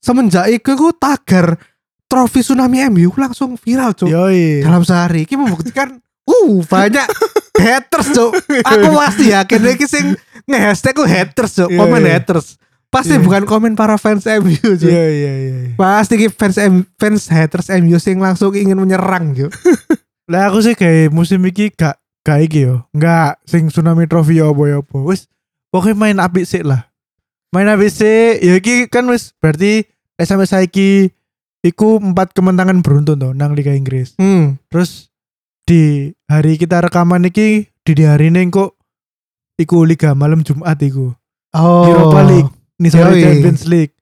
Semenjak 0.02 0.50
itu 0.50 0.75
ku 0.75 0.90
tagar 0.90 1.55
trofi 2.16 2.40
tsunami 2.40 2.80
MU 2.88 3.12
langsung 3.12 3.61
viral, 3.61 3.92
Cuk. 3.92 4.08
Yoi. 4.08 4.64
Dalam 4.64 4.80
sehari 4.80 5.28
ini 5.28 5.37
membuktikan 5.37 6.00
uh 6.25 6.56
banyak 6.64 7.04
haters, 7.68 8.08
Cuk. 8.11 8.32
Aku 8.64 8.88
pasti 8.96 9.37
yakin 9.37 9.61
iki 9.68 9.85
sing 9.85 10.16
nge-hashtag 10.49 10.96
ku 10.96 11.04
haters. 11.04 11.61
Iya, 11.61 11.76
Komen 11.76 12.00
iya. 12.00 12.16
haters. 12.16 12.56
Pasti 12.88 13.12
Iya. 13.12 13.20
bukan 13.20 13.44
komen 13.44 13.73
para 13.76 14.00
fans 14.00 14.25
MU, 14.25 14.56
iya. 14.56 15.76
Pasti 15.76 16.16
ki 16.16 16.32
fans 16.32 16.56
M- 16.56 16.88
fans 16.96 17.28
haters 17.28 17.68
MU 17.76 18.00
sing 18.00 18.16
langsung 18.16 18.56
ingin 18.56 18.80
menyerang, 18.80 19.37
Cuk. 19.37 19.52
Lah 20.32 20.49
aku 20.49 20.58
sih 20.58 20.73
kayak 20.73 21.12
musim 21.12 21.44
iki 21.44 21.68
gak 21.70 22.00
gak 22.25 22.40
iki 22.42 22.64
yo. 22.64 22.82
Enggak 22.90 23.37
sing 23.44 23.68
tsunami 23.68 24.08
trophy 24.08 24.40
yo 24.40 24.50
apa 24.50 24.62
yo 24.66 24.76
apa. 24.80 24.96
Wis 25.04 25.28
pokoknya 25.68 25.94
main 25.94 26.18
apik 26.18 26.42
sih 26.42 26.64
lah. 26.64 26.88
Main 27.52 27.68
apik 27.68 27.92
sih. 27.92 28.40
Ya 28.40 28.58
iki 28.58 28.88
kan 28.88 29.06
wis 29.06 29.37
berarti 29.38 29.87
sampai 30.18 30.49
saiki 30.49 31.14
iku 31.66 31.99
empat 31.99 32.32
kemenangan 32.32 32.80
beruntun 32.80 33.18
tuh 33.18 33.32
nang 33.35 33.58
Liga 33.58 33.75
Inggris. 33.75 34.14
Hmm. 34.16 34.62
Terus 34.70 35.11
di 35.66 36.14
hari 36.30 36.54
kita 36.56 36.78
rekaman 36.87 37.26
iki 37.26 37.66
di, 37.82 37.92
di 37.92 38.04
hari 38.06 38.30
ini 38.30 38.46
kok 38.49 38.78
iku 39.58 39.82
Liga 39.82 40.14
malam 40.14 40.46
Jumat 40.46 40.78
iku. 40.78 41.11
Oh. 41.56 41.85
Europa 41.90 42.20
League. 42.23 42.52
Nih. 42.78 42.92
Champions 42.92 43.64
League. 43.66 43.94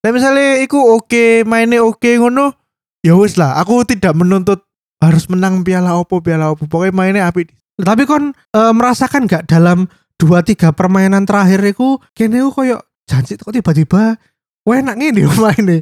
Nah 0.00 0.10
misalnya 0.16 0.64
iku 0.64 0.80
oke 0.96 1.44
mainnya 1.44 1.84
oke 1.84 2.08
ngono 2.16 2.56
ya 3.04 3.12
wis 3.16 3.36
lah 3.36 3.60
aku 3.60 3.84
tidak 3.84 4.16
menuntut 4.16 4.64
harus 5.00 5.28
menang 5.28 5.60
piala 5.60 5.96
opo 5.96 6.20
piala 6.24 6.52
opo 6.52 6.64
pokoknya 6.68 6.92
mainnya 6.96 7.22
apik 7.28 7.52
Tapi 7.80 8.04
kon 8.04 8.36
eh, 8.36 8.72
merasakan 8.76 9.24
gak 9.24 9.48
dalam 9.48 9.88
dua 10.20 10.44
tiga 10.44 10.68
permainan 10.68 11.24
terakhir 11.24 11.64
itu 11.64 11.96
kene 12.12 12.44
koyo 12.52 12.76
janji 13.08 13.40
kok 13.40 13.56
tiba-tiba 13.56 14.20
enak 14.68 14.96
ngene 15.00 15.24
mainnya. 15.40 15.80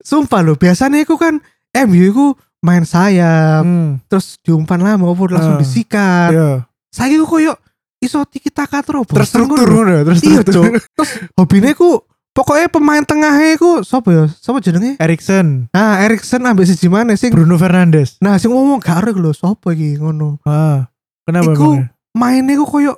Sumpah 0.00 0.40
loh, 0.40 0.54
biasanya 0.54 0.98
itu 0.98 1.14
kan 1.14 1.38
MU 1.84 2.02
itu 2.02 2.26
main 2.58 2.82
sayap, 2.82 3.62
hmm, 3.62 4.04
terus 4.06 4.36
diumpan 4.40 4.76
lama 4.76 5.04
apa 5.06 5.22
langsung 5.30 5.56
Ah, 5.56 5.60
disikat. 5.60 6.30
iya. 6.30 6.50
Saya 6.88 7.14
itu 7.14 7.24
koyo 7.24 7.56
iso 7.98 8.20
tiki 8.24 8.48
taka 8.48 8.80
terus 8.80 9.04
terstruktur 9.06 9.64
ngono 9.64 9.90
ya, 9.90 10.00
Iya, 10.00 10.06
terstruktur 10.06 10.52
Cuk. 10.54 10.64
Terus 10.90 11.10
hobine 11.34 11.70
ku 11.72 12.00
pokoknya 12.30 12.66
pemain 12.66 13.00
tengahnya 13.00 13.54
ku 13.54 13.80
sapa 13.80 14.08
ya? 14.08 14.24
Sapa 14.34 14.58
jenenge? 14.58 14.96
Erikson 14.96 15.68
Nah, 15.70 16.00
Erikson 16.00 16.40
ambek 16.42 16.64
siji 16.64 16.88
mana 16.88 17.12
sing 17.14 17.28
Bruno 17.28 17.54
Fernandes 17.54 18.16
Nah, 18.18 18.36
sing 18.36 18.48
ngomong 18.48 18.76
gak 18.78 19.00
arek 19.00 19.14
lho, 19.14 19.30
sapa 19.30 19.70
iki 19.70 19.96
ngono. 19.96 20.40
ah 20.42 20.88
kenapa 21.22 21.52
Iku 21.52 21.62
emangnya? 21.78 21.92
mainnya 22.12 22.54
ku 22.56 22.66
koyo 22.66 22.92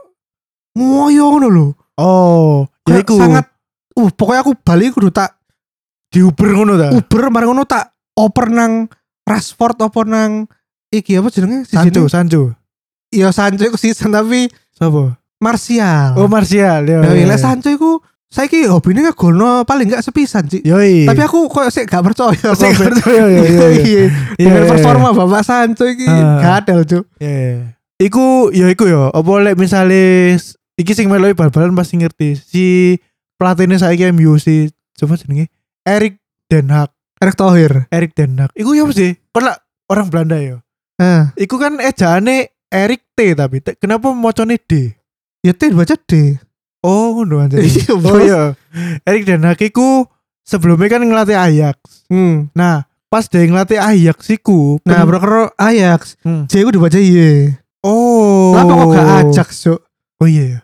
ngoyo 0.73 1.25
ngono 1.31 1.49
lho. 1.49 1.67
oh 1.95 2.65
ya 2.85 2.99
iku 2.99 3.15
sangat 3.17 3.47
uh 3.93 4.11
pokoknya 4.11 4.41
aku 4.41 4.53
balik 4.57 4.91
kudu 4.93 5.11
tak 5.11 5.37
diuber 6.13 6.49
ngono 6.53 6.77
ta 6.77 6.93
uber 6.93 7.33
marang 7.33 7.49
ngono 7.51 7.65
tak 7.65 7.91
oper 8.13 8.47
nang 8.49 8.87
Rashford 9.25 9.81
apa 9.81 10.01
nang 10.05 10.45
iki 10.89 11.17
apa 11.17 11.33
jenenge 11.33 11.65
Si 11.65 11.73
Sancho? 11.73 12.05
Sancho 12.07 12.43
Iya 13.09 13.33
Sancho 13.33 13.65
iku 13.65 13.77
season 13.77 14.09
tapi 14.09 14.49
siapa 14.71 15.17
Martial. 15.41 16.15
oh 16.17 16.29
Martial 16.29 16.85
ya 16.85 16.99
Nah, 17.01 17.11
ya, 17.11 17.25
lek 17.25 17.35
ya. 17.35 17.41
Sancho 17.41 17.69
iku 17.69 17.99
saiki 18.29 18.65
hobine 18.65 19.03
ngegolno 19.03 19.65
paling 19.65 19.89
gak 19.89 20.01
sepisan 20.01 20.49
sih. 20.49 20.65
Yoi. 20.65 21.05
Tapi 21.05 21.21
aku 21.21 21.49
kok 21.49 21.69
sik 21.69 21.85
gak 21.85 22.01
percaya. 22.01 22.33
Sik 22.33 22.73
komen. 22.73 22.97
percaya, 22.97 23.25
iya, 23.27 23.43
iya, 23.43 23.45
iya. 23.45 23.69
Iya. 23.69 23.69
Iya, 23.77 24.05
Dengan 24.39 24.63
iya, 24.63 24.71
performa 24.73 25.09
Bapak 25.13 25.43
Sancho 25.43 25.85
iki 25.85 26.09
Ah. 26.09 26.41
gadel, 26.41 26.81
Cuk. 26.83 27.05
Ya. 27.19 27.77
Iku 27.99 28.49
ya 28.51 28.67
iku 28.69 28.89
ya. 28.89 29.13
Apa 29.13 29.31
lek 29.39 29.61
misale 29.61 30.33
iki 30.75 30.93
sing 30.93 31.13
meloi 31.13 31.37
bal-balan 31.37 31.73
pasti 31.73 31.97
ngerti. 31.97 32.33
Si 32.35 32.65
pelatihnya 33.37 33.77
saiki 33.77 34.09
MU 34.11 34.37
si 34.37 34.73
coba 34.95 35.17
jenenge 35.17 35.53
Erik 35.83 36.19
Den 36.47 36.71
Haag. 36.71 36.91
Erick 37.19 37.37
Thohir. 37.37 37.73
Erik 37.89 38.13
Den 38.15 38.39
Haag. 38.39 38.51
Iku 38.55 38.75
ya 38.75 38.87
sih? 38.91 39.15
Kon 39.31 39.47
lah 39.47 39.57
orang 39.89 40.07
Belanda 40.09 40.39
ya. 40.39 40.59
Ah, 41.01 41.31
Iku 41.35 41.57
kan 41.57 41.79
ejaane 41.79 42.51
Erik 42.71 43.03
T 43.13 43.35
tapi 43.35 43.59
T- 43.59 43.75
kenapa 43.77 44.15
mocone 44.15 44.59
D? 44.59 44.95
ya 45.43 45.51
T 45.53 45.75
baca 45.75 45.97
D. 45.99 46.39
Oh, 46.83 47.15
ngono 47.15 47.43
aja. 47.43 47.59
Iya, 47.63 47.95
oh 47.95 48.19
iya. 48.19 48.43
Erik 49.03 49.27
Den 49.27 49.43
Haag 49.43 49.59
iku 49.61 50.07
sebelumnya 50.43 50.87
kan 50.89 51.03
ngelatih 51.03 51.39
Ajax. 51.39 52.07
Hmm. 52.07 52.51
Nah, 52.55 52.87
pas 53.07 53.27
dia 53.27 53.43
ngelatih 53.43 53.79
Ajax 53.79 54.31
iku. 54.31 54.79
Nah, 54.83 55.03
pen- 55.03 55.07
bro 55.07 55.19
karo 55.19 55.43
Ajax, 55.55 56.19
Hmm. 56.23 56.47
J 56.47 56.63
ku 56.63 56.71
dibaca 56.71 56.99
iye. 56.99 57.59
Oh. 57.83 58.55
Kenapa 58.55 58.73
kok 58.79 58.89
gak 58.95 59.09
Ajax, 59.27 59.49
Cuk? 59.63 59.81
Oh 60.23 60.27
iya 60.27 60.45
ya. 60.47 60.59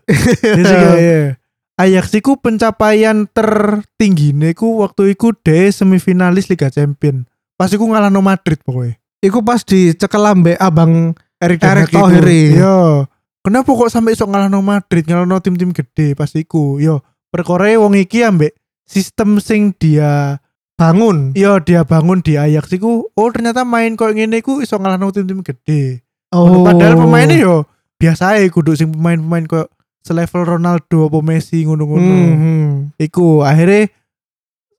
Iya 0.55 1.35
sih, 1.79 1.87
iya, 1.87 2.03
iya. 2.03 2.03
Ajax 2.03 2.19
iku 2.19 2.43
pencapaian 2.43 3.31
tertinggi 3.31 4.35
ku 4.59 4.83
waktu 4.83 5.15
iku 5.15 5.31
de 5.39 5.71
semifinalis 5.71 6.51
Liga 6.51 6.69
Champion. 6.75 7.25
Pas 7.55 7.71
iku 7.71 7.87
ngalahno 7.87 8.19
Madrid 8.19 8.59
pokoknya. 8.67 8.99
Iku 9.23 9.43
pas 9.43 9.63
dicekel 9.63 10.23
ambek 10.27 10.59
abang 10.59 11.15
Erik 11.39 11.63
Erik. 11.63 11.91
Thohir. 11.95 12.27
Iya. 12.27 13.07
Kenapa 13.43 13.71
kok 13.71 13.91
sampai 13.91 14.13
iso 14.19 14.27
ngalahno 14.27 14.61
Madrid, 14.61 15.07
ngalahno 15.07 15.39
tim-tim 15.39 15.71
gede 15.71 16.19
pas 16.19 16.31
iku? 16.35 16.83
Yo, 16.83 17.07
perkara 17.31 17.71
wong 17.79 17.95
iki 17.97 18.27
ambek 18.27 18.59
sistem 18.87 19.39
sing 19.39 19.75
dia 19.79 20.43
bangun. 20.79 21.35
Iya 21.35 21.59
dia 21.63 21.83
bangun 21.83 22.23
di 22.23 22.39
Ajax 22.39 22.71
iku 22.79 23.11
oh 23.11 23.29
ternyata 23.35 23.67
main 23.67 23.99
koyo 23.99 24.15
ngene 24.15 24.39
iku 24.39 24.63
iso 24.63 24.79
ngalahno 24.79 25.11
tim-tim 25.11 25.43
gede. 25.43 26.07
Oh. 26.31 26.63
Padahal 26.63 26.95
pemainnya 26.95 27.43
yo 27.43 27.67
biasa 27.99 28.39
ae 28.39 28.47
kudu 28.47 28.79
sing 28.79 28.95
pemain-pemain 28.95 29.51
koyo 29.51 29.67
selevel 30.09 30.57
Ronaldo 30.57 31.13
apa 31.13 31.19
Messi 31.21 31.69
ngono-ngono. 31.69 32.09
Hmm, 32.09 32.35
hmm. 32.41 32.69
Iku 32.97 33.45
akhirnya 33.45 33.93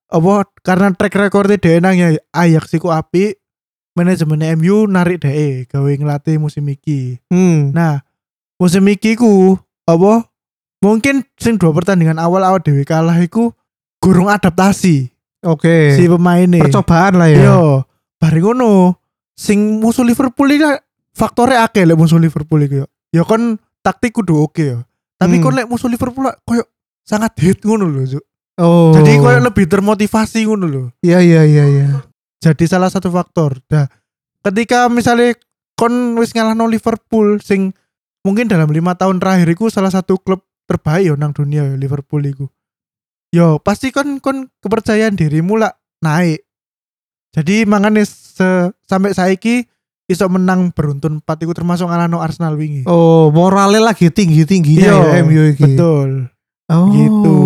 apa 0.10 0.50
karena 0.66 0.90
track 0.98 1.14
recordnya 1.14 1.62
dia 1.62 1.78
nang 1.78 1.94
ya 1.94 2.18
Ajax 2.34 2.74
iku 2.74 2.90
api 2.90 3.38
manajemen 3.94 4.58
MU 4.58 4.90
narik 4.90 5.22
deh 5.22 5.70
gawe 5.70 5.92
ngelatih 5.94 6.42
musim 6.42 6.66
iki. 6.66 7.22
Hmm. 7.30 7.70
Nah, 7.70 8.02
musim 8.58 8.82
iki 8.90 9.14
ku 9.14 9.54
apa 9.86 10.26
mungkin 10.82 11.28
sing 11.38 11.62
dua 11.62 11.76
pertandingan 11.76 12.18
awal-awal 12.18 12.58
dewe 12.64 12.82
kalah 12.88 13.18
iku 13.22 13.54
gurung 14.00 14.32
adaptasi 14.32 15.12
Oke. 15.46 15.94
si 15.94 16.08
pemainnya. 16.08 16.64
Percobaan 16.66 17.20
lah 17.20 17.30
ya. 17.30 17.44
Yo, 17.46 17.84
bareng 18.18 18.56
ngono 18.56 18.98
sing 19.36 19.80
musuh 19.80 20.04
Liverpool 20.04 20.52
iki 20.52 20.66
faktornya 21.16 21.68
akeh 21.68 21.84
lek 21.88 22.00
musuh 22.00 22.20
Liverpool 22.20 22.66
iki 22.66 22.84
yo. 22.84 22.88
Ya 23.12 23.24
kon 23.28 23.60
taktik 23.84 24.16
kudu 24.16 24.48
oke 24.48 24.64
yo. 24.64 24.80
Tapi 25.20 25.36
Hmm. 25.38 25.44
kon 25.44 25.56
lek 25.60 25.68
musuh 25.68 25.92
Liverpool 25.92 26.24
lah 26.24 26.36
koyo 26.48 26.64
sangat 27.04 27.36
hit 27.44 27.60
ngono 27.62 27.92
lho. 27.92 28.24
Oh. 28.56 28.96
Jadi 28.96 29.20
koyo 29.20 29.44
lebih 29.44 29.68
termotivasi 29.68 30.48
ngono 30.48 30.66
lho. 30.66 30.84
Iya 31.04 31.20
iya 31.20 31.44
iya 31.44 31.66
iya. 31.68 31.88
Jadi 32.40 32.64
salah 32.72 32.88
satu 32.88 33.12
faktor. 33.12 33.60
Nah, 33.68 33.92
ketika 34.48 34.88
misalnya 34.88 35.36
kon 35.76 36.16
wis 36.16 36.32
ngalahno 36.32 36.72
Liverpool 36.72 37.44
sing 37.44 37.76
mungkin 38.24 38.48
dalam 38.48 38.72
lima 38.72 38.96
tahun 38.96 39.20
terakhir 39.20 39.52
iku 39.52 39.68
salah 39.68 39.92
satu 39.92 40.16
klub 40.24 40.48
terbaik 40.72 41.12
yo 41.12 41.14
nang 41.20 41.36
dunia 41.36 41.68
yo 41.68 41.76
Liverpool 41.76 42.24
iku. 42.24 42.48
Yo 43.36 43.60
pasti 43.60 43.92
kon 43.92 44.24
kon 44.24 44.48
kepercayaan 44.64 45.20
dirimu 45.20 45.60
lah 45.60 45.76
naik. 46.00 46.48
Jadi 47.36 47.68
makanya 47.68 48.08
se 48.08 48.72
sampai 48.88 49.12
saiki 49.12 49.68
iso 50.10 50.26
menang 50.26 50.74
beruntun 50.74 51.22
4 51.22 51.46
iku 51.46 51.54
termasuk 51.54 51.86
ngalahno 51.86 52.18
Arsenal 52.18 52.58
wingi. 52.58 52.82
Oh, 52.90 53.30
moralnya 53.30 53.94
lagi 53.94 54.10
tinggi-tingginya 54.10 54.90
Iya, 54.90 54.98
ya 54.98 55.22
MU 55.22 55.42
iki. 55.54 55.64
Betul. 55.70 56.34
Oh. 56.66 56.90
Gitu. 56.90 57.38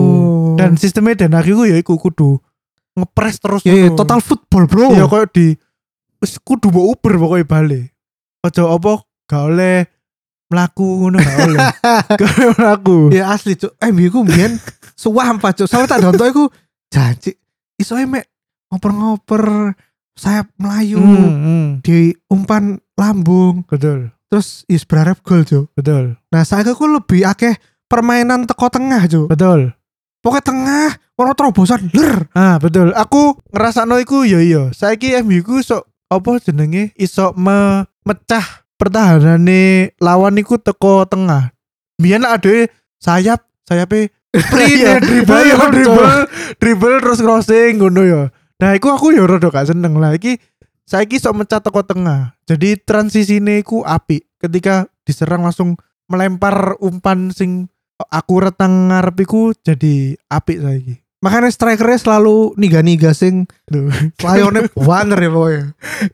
Dan 0.56 0.80
sistemnya 0.80 1.28
dan 1.28 1.36
aku 1.36 1.68
ya 1.68 1.76
iku 1.76 2.00
kudu 2.00 2.40
ngepres 2.94 3.42
terus 3.42 3.62
ya, 3.66 3.74
ya, 3.74 3.92
ngono. 3.92 4.00
total 4.00 4.20
football, 4.24 4.64
Bro. 4.70 4.96
Iya 4.96 5.06
koyo 5.12 5.26
di 5.28 5.48
wis 6.24 6.40
kudu 6.40 6.72
mbok 6.72 6.86
uber 6.96 7.14
pokoknya 7.20 7.46
balik. 7.46 7.86
Aja 8.44 8.64
apa 8.68 9.04
gak 9.28 9.44
oleh 9.44 9.78
melaku 10.48 10.88
ngono 11.04 11.18
gak 11.20 11.38
oleh. 11.44 11.60
gak 12.20 12.32
oleh. 12.40 13.12
Ya 13.12 13.34
asli, 13.36 13.60
Cuk. 13.60 13.76
MU 13.92 14.08
ku 14.08 14.24
mbiyen 14.24 14.56
suwampah, 14.96 15.52
Cuk. 15.52 15.68
Sampe 15.68 15.92
tak 15.92 16.00
nonton 16.00 16.32
iku 16.32 16.44
janji 16.88 17.36
iso 17.76 17.98
e, 17.98 18.06
mek 18.06 18.30
ngoper-ngoper 18.70 19.74
sayap 20.14 20.50
melayu 20.56 20.98
Hmm, 20.98 21.34
hmm, 21.36 21.68
di 21.82 22.14
umpan 22.28 22.78
lambung 22.94 23.66
betul, 23.66 24.14
terus 24.28 24.62
is 24.66 24.84
berharap 24.84 25.20
gol, 25.22 25.42
Cuk. 25.42 25.74
betul, 25.74 26.18
Nah, 26.30 26.44
saya 26.44 26.66
ku 26.68 26.86
lebih 26.86 27.24
akeh 27.24 27.58
permainan 27.86 28.46
teko 28.46 28.70
tengah, 28.70 29.06
Cuk. 29.06 29.28
betul. 29.28 29.74
Pokoknya 30.20 30.46
tengah, 30.46 30.88
ono 31.14 31.36
terobosan, 31.36 31.92
ler. 31.92 32.32
Ah, 32.32 32.56
betul. 32.56 32.96
Aku 32.96 33.36
ngerasakno 33.52 34.00
iku 34.00 34.24
ya 34.24 34.40
iya. 34.40 34.72
Saiki 34.72 35.20
MU 35.20 35.44
ku 35.44 35.60
sok 35.60 35.84
apa 36.08 36.40
jenenge 36.40 36.96
iso 36.96 37.36
memecah 37.36 38.64
pertahanane 38.80 39.92
lawan 40.00 40.40
iku 40.40 40.56
teko 40.56 41.04
tengah. 41.04 41.52
Biyen 42.00 42.24
ada 42.24 42.72
sayap, 42.98 43.44
sayape 43.68 44.16
sprint 44.32 44.70
Iya, 44.80 44.88
ya, 44.88 44.94
dribble, 44.98 45.44
iya, 45.44 45.54
ya, 45.54 45.56
betul. 45.60 45.76
dribble, 45.76 46.20
dribble 46.56 46.96
terus 47.00 47.20
crossing 47.20 47.72
ngono 47.78 48.02
ya. 48.02 48.22
Nah, 48.60 48.74
iku 48.74 48.94
aku 48.94 49.12
ya 49.12 49.26
rada 49.26 49.50
gak 49.50 49.70
seneng 49.70 49.98
lah 49.98 50.14
iki. 50.14 50.38
Saiki 50.84 51.16
sok 51.16 51.40
mecah 51.40 51.64
teko 51.64 51.82
tengah. 51.82 52.36
Jadi 52.44 52.76
transisine 52.78 53.64
iku 53.64 53.82
apik. 53.82 54.28
Ketika 54.38 54.86
diserang 55.04 55.44
langsung 55.44 55.80
melempar 56.06 56.76
umpan 56.78 57.32
sing 57.32 57.72
akurat 58.12 58.52
nang 58.60 58.92
ngarep 58.92 59.16
iku 59.24 59.42
jadi 59.56 60.20
apik 60.28 60.60
saiki. 60.60 60.96
Makanya 61.24 61.48
strikernya 61.48 61.96
selalu 61.98 62.52
niga-niga 62.60 63.16
sing 63.16 63.48
Duh. 63.64 63.88
layonnya 64.20 64.68
waner 64.88 65.16
ya 65.16 65.32
pokoknya. 65.32 65.64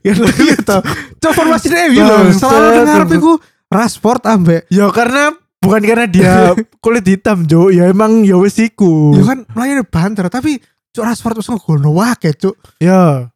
Ya 0.06 0.12
gitu. 0.14 0.76
Coba 1.18 1.32
formasinya 1.34 1.90
MU 1.90 1.98
loh. 1.98 2.18
Bangsat, 2.30 2.40
Selalu 2.46 2.68
dengar 2.78 3.02
bangsat. 3.02 3.18
iku 3.18 3.32
Rashford 3.70 4.22
ambek 4.26 4.62
Ya 4.70 4.86
karena 4.90 5.34
bukan 5.58 5.82
karena 5.82 6.06
dia 6.06 6.54
kulit 6.84 7.02
hitam 7.02 7.42
Jo, 7.42 7.74
ya 7.74 7.90
emang 7.90 8.22
ya 8.22 8.38
wis 8.38 8.54
iku. 8.62 9.18
Ya 9.18 9.26
kan 9.26 9.38
melayani 9.50 9.82
banter 9.82 10.30
tapi 10.30 10.62
Cuk 10.90 11.06
Rashford 11.06 11.38
wis 11.38 11.48
ngegolno 11.48 11.90
wake 11.94 12.34
Cuk. 12.34 12.56
Ya. 12.82 13.30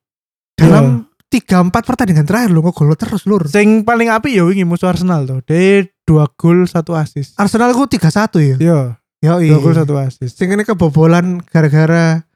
Dalam 0.59 1.07
tiga 1.31 1.63
empat 1.63 1.83
pertandingan 1.87 2.27
terakhir 2.27 2.51
lo 2.51 2.63
ngegolno 2.63 2.95
terus 2.99 3.27
lur. 3.27 3.47
Sing 3.47 3.83
paling 3.87 4.11
apik 4.11 4.35
ya 4.35 4.43
wingi 4.43 4.67
musuh 4.67 4.91
Arsenal 4.91 5.23
tuh. 5.27 5.39
Dia 5.47 5.87
dua 6.03 6.27
gol 6.35 6.67
satu 6.67 6.99
assist. 6.99 7.39
Arsenal 7.39 7.71
ku 7.75 7.87
3-1 7.87 8.43
ya. 8.43 8.57
Ya, 8.59 8.81
Ya 9.23 9.35
dua 9.39 9.59
gol 9.63 9.75
satu 9.79 9.95
assist. 9.99 10.35
Sing 10.35 10.51
ini 10.51 10.67
kebobolan 10.67 11.43
gara-gara 11.47 12.27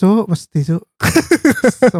Cuk 0.00 0.26
mesti 0.32 0.60
Cuk. 0.64 0.82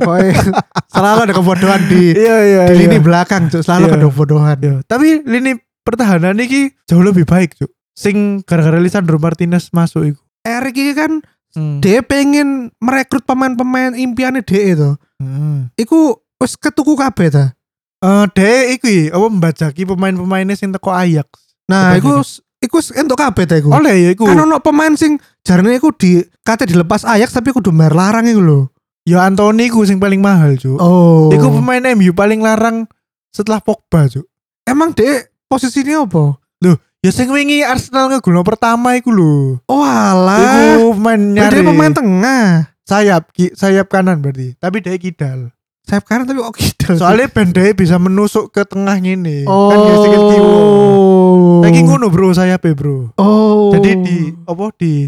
Selalu 0.94 1.18
ada 1.28 1.34
kebodohan 1.34 1.80
di 1.86 2.12
Iya 2.24 2.36
iya. 2.42 2.62
di 2.68 2.74
iya. 2.74 2.80
lini 2.86 2.98
belakang 2.98 3.52
Cuk, 3.52 3.62
selalu 3.62 3.86
Iya. 3.86 3.94
ada 3.94 4.06
kebodohan. 4.08 4.56
Ya, 4.58 4.74
Tapi 4.88 5.22
lini 5.28 5.52
pertahanan 5.84 6.40
iki 6.40 6.72
jauh 6.88 7.04
lebih 7.04 7.28
baik, 7.28 7.54
Cuk. 7.60 7.70
Sing 7.94 8.42
gara-gara 8.42 8.80
Lisandro 8.82 9.20
Martinez 9.22 9.70
masuk 9.70 10.02
iku. 10.10 10.20
Erik 10.44 10.76
ini 10.76 10.92
kan 10.92 11.12
Hmm. 11.54 11.78
dia 11.78 12.02
pengen 12.02 12.74
merekrut 12.82 13.22
pemain-pemain 13.22 13.94
impiannya 13.94 14.42
dia 14.42 14.74
itu. 14.74 14.90
Hmm. 15.22 15.70
Iku 15.78 16.18
wis 16.42 16.58
ketuku 16.58 16.98
kabeh 16.98 17.30
ta. 17.30 17.54
Eh, 18.04 18.24
deh 18.34 18.74
iki 18.76 19.08
apa 19.14 19.26
membajaki 19.30 19.86
pemain-pemainnya 19.86 20.58
sing 20.58 20.74
teko 20.74 20.90
Ajax. 20.92 21.30
Nah, 21.70 21.96
iku 21.96 22.20
iku 22.60 22.76
entuk 22.98 23.16
kabeh 23.16 23.46
ta 23.46 23.54
iku. 23.56 23.70
Oleh 23.70 23.94
ya 23.96 24.10
iku. 24.12 24.26
Kan 24.28 24.42
ono 24.42 24.58
pemain 24.60 24.92
sing 24.98 25.16
jarene 25.46 25.78
iku 25.78 25.94
di 25.94 26.20
kate 26.42 26.66
dilepas 26.66 27.06
Ajax 27.06 27.32
tapi 27.32 27.54
kudu 27.54 27.70
bayar 27.70 27.94
larang 27.96 28.26
iku 28.28 28.42
lho. 28.42 28.60
Ya 29.04 29.24
Anthony 29.24 29.68
iku 29.68 29.84
sing 29.84 30.00
paling 30.00 30.24
mahal, 30.24 30.56
Cuk. 30.56 30.80
Oh. 30.80 31.28
Iku 31.28 31.52
pemain 31.60 31.84
MU 31.92 32.16
paling 32.16 32.40
larang 32.40 32.88
setelah 33.28 33.60
Pogba, 33.60 34.08
Cuk. 34.08 34.24
emang 34.64 34.96
dek 34.96 35.44
posisinya 35.44 36.08
apa? 36.08 36.40
Ya 37.04 37.12
sing 37.12 37.28
wingi 37.28 37.60
Arsenal 37.60 38.08
ngegolno 38.08 38.40
pertama 38.40 38.96
iku 38.96 39.12
lho. 39.12 39.60
Oh 39.68 39.84
alah. 39.84 40.80
Iku 40.80 40.96
pemain 40.96 41.20
Dia 41.20 41.52
nyari 41.52 41.60
pemain 41.60 41.92
tengah. 41.92 42.72
sayap, 42.88 43.28
ki, 43.28 43.52
sayap 43.52 43.92
kanan 43.92 44.24
berarti. 44.24 44.56
Tapi 44.56 44.80
dia 44.80 44.96
kidal. 44.96 45.52
Sayap 45.84 46.08
kanan 46.08 46.24
tapi 46.24 46.40
kok 46.40 46.56
kidal. 46.56 46.96
Soalnya 46.96 47.28
ben 47.28 47.52
bisa 47.76 48.00
menusuk 48.00 48.56
ke 48.56 48.64
tengah 48.64 48.96
ngene. 48.96 49.44
oh. 49.44 49.68
Kan 49.68 49.78
dia 49.84 49.96
sikit 50.00 50.22
kiwa. 50.32 50.56
Lagi 51.68 51.80
ngono 51.84 52.08
bro 52.08 52.32
sayapnya 52.32 52.72
bro. 52.72 53.12
Oh. 53.20 53.68
Jadi 53.76 53.90
di 54.00 54.16
apa 54.48 54.64
di 54.80 55.04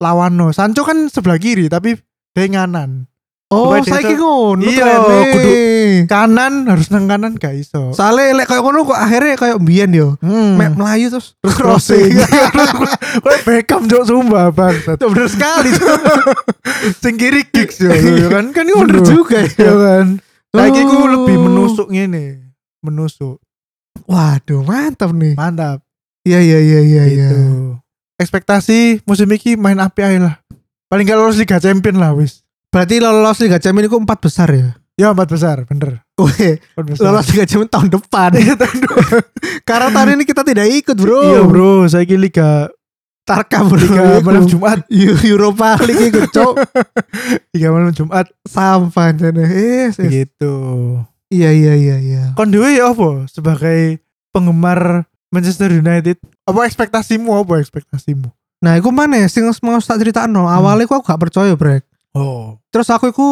lawano. 0.00 0.56
Sancho 0.56 0.88
kan 0.88 1.12
sebelah 1.12 1.36
kiri 1.36 1.68
tapi 1.68 2.00
dia 2.32 2.48
nganan. 2.48 3.12
Oh, 3.46 3.70
saiki 3.78 4.14
tuh- 4.14 4.18
ngono 4.18 4.58
Iya, 4.60 4.90
kudu- 5.30 5.54
Kanan 6.04 6.66
harus 6.66 6.90
nang 6.90 7.06
kanan 7.06 7.34
gak 7.34 7.54
iso. 7.54 7.90
Soalnya 7.90 8.34
lek 8.34 8.46
kayak 8.46 8.58
ngono 8.58 8.82
kok 8.82 8.98
akhirnya 8.98 9.34
kayak 9.34 9.58
mbiyen 9.58 9.90
yo. 9.90 10.08
Hmm. 10.18 10.58
Mek 10.58 10.74
melayu 10.74 11.08
terus 11.08 11.38
terus 11.38 11.54
crossing. 11.58 12.10
Wah 13.22 13.38
Beckham 13.46 13.86
jok 13.86 14.02
sumpah 14.02 14.50
bangsat. 14.50 14.98
Itu 14.98 15.06
bener 15.08 15.28
sekali. 15.28 15.70
Sing 16.96 17.14
kiri 17.14 17.42
kicks 17.44 17.80
yo 17.80 17.90
kan 18.28 18.50
kan 18.50 18.66
ngono. 18.66 18.82
bener 18.82 19.02
juga 19.04 19.38
Ya 19.46 19.72
kan. 19.72 20.06
Lagi 20.50 20.80
ku 20.82 20.96
Oh. 20.96 21.06
lebih 21.06 21.36
menusuk 21.38 21.88
ngene. 21.88 22.50
Menusuk. 22.80 23.38
Waduh, 24.04 24.62
mantap 24.62 25.10
nih. 25.10 25.34
Mantap. 25.34 25.82
Iya 26.22 26.38
iya 26.40 26.58
iya 26.58 26.80
iya 26.80 27.02
iya. 27.04 27.28
gitu. 27.30 27.78
Ekspektasi 28.16 29.02
musim 29.02 29.28
ini 29.28 29.54
main 29.54 29.76
api 29.76 30.00
aja 30.00 30.18
lah. 30.20 30.34
Paling 30.86 31.04
gak 31.04 31.14
lolos 31.14 31.36
Liga 31.36 31.58
Champion 31.58 31.98
lah 31.98 32.10
wis. 32.10 32.45
Berarti 32.76 33.00
lolos 33.00 33.40
Liga 33.40 33.56
Champions 33.56 33.88
itu 33.88 33.96
empat 33.96 34.18
besar 34.20 34.52
ya? 34.52 34.76
Ya 35.00 35.08
empat 35.08 35.32
besar, 35.32 35.64
bener. 35.64 36.04
Oke, 36.20 36.60
lolos 36.76 37.24
Liga 37.32 37.48
Champions 37.48 37.72
tahun 37.72 37.88
depan. 37.88 38.36
Karena 39.68 39.88
tahun 39.88 40.20
ini 40.20 40.28
kita 40.28 40.44
tidak 40.44 40.68
ikut 40.68 40.92
bro. 40.92 41.24
Iya 41.24 41.40
bro, 41.48 41.88
saya 41.88 42.04
Liga 42.04 42.68
Tarka 43.24 43.64
bro. 43.64 43.80
Liga 43.80 44.20
Iku. 44.20 44.28
malam 44.28 44.44
Jumat, 44.44 44.84
Eu- 44.92 45.16
Europa 45.24 45.80
League 45.88 46.12
iku 46.12 46.28
cok 46.28 46.52
Liga 47.56 47.68
malam 47.72 47.96
Jumat 47.96 48.28
sampah. 48.44 49.08
Eh, 49.24 49.88
eh. 49.88 50.08
gitu. 50.12 50.54
Iya 51.32 51.56
iya 51.56 51.72
iya 51.80 51.96
iya. 51.96 52.22
Kon 52.36 52.52
dhewe 52.52 52.76
ya 52.76 52.92
apa 52.92 53.24
sebagai 53.32 54.04
penggemar 54.36 55.08
Manchester 55.32 55.72
United? 55.72 56.20
Apa 56.44 56.68
ekspektasimu 56.68 57.40
apa 57.40 57.56
ekspektasimu? 57.56 58.28
Nah, 58.60 58.76
iku 58.76 58.92
mana 58.92 59.24
sing 59.32 59.48
mau 59.64 59.80
tak 59.80 59.96
critakno. 60.04 60.44
Awalnya 60.44 60.84
aku 60.84 61.00
gak 61.00 61.20
percaya, 61.24 61.56
Brek. 61.56 61.84
Oh, 62.16 62.56
Terus 62.68 62.88
aku 62.88 63.08
iku 63.08 63.28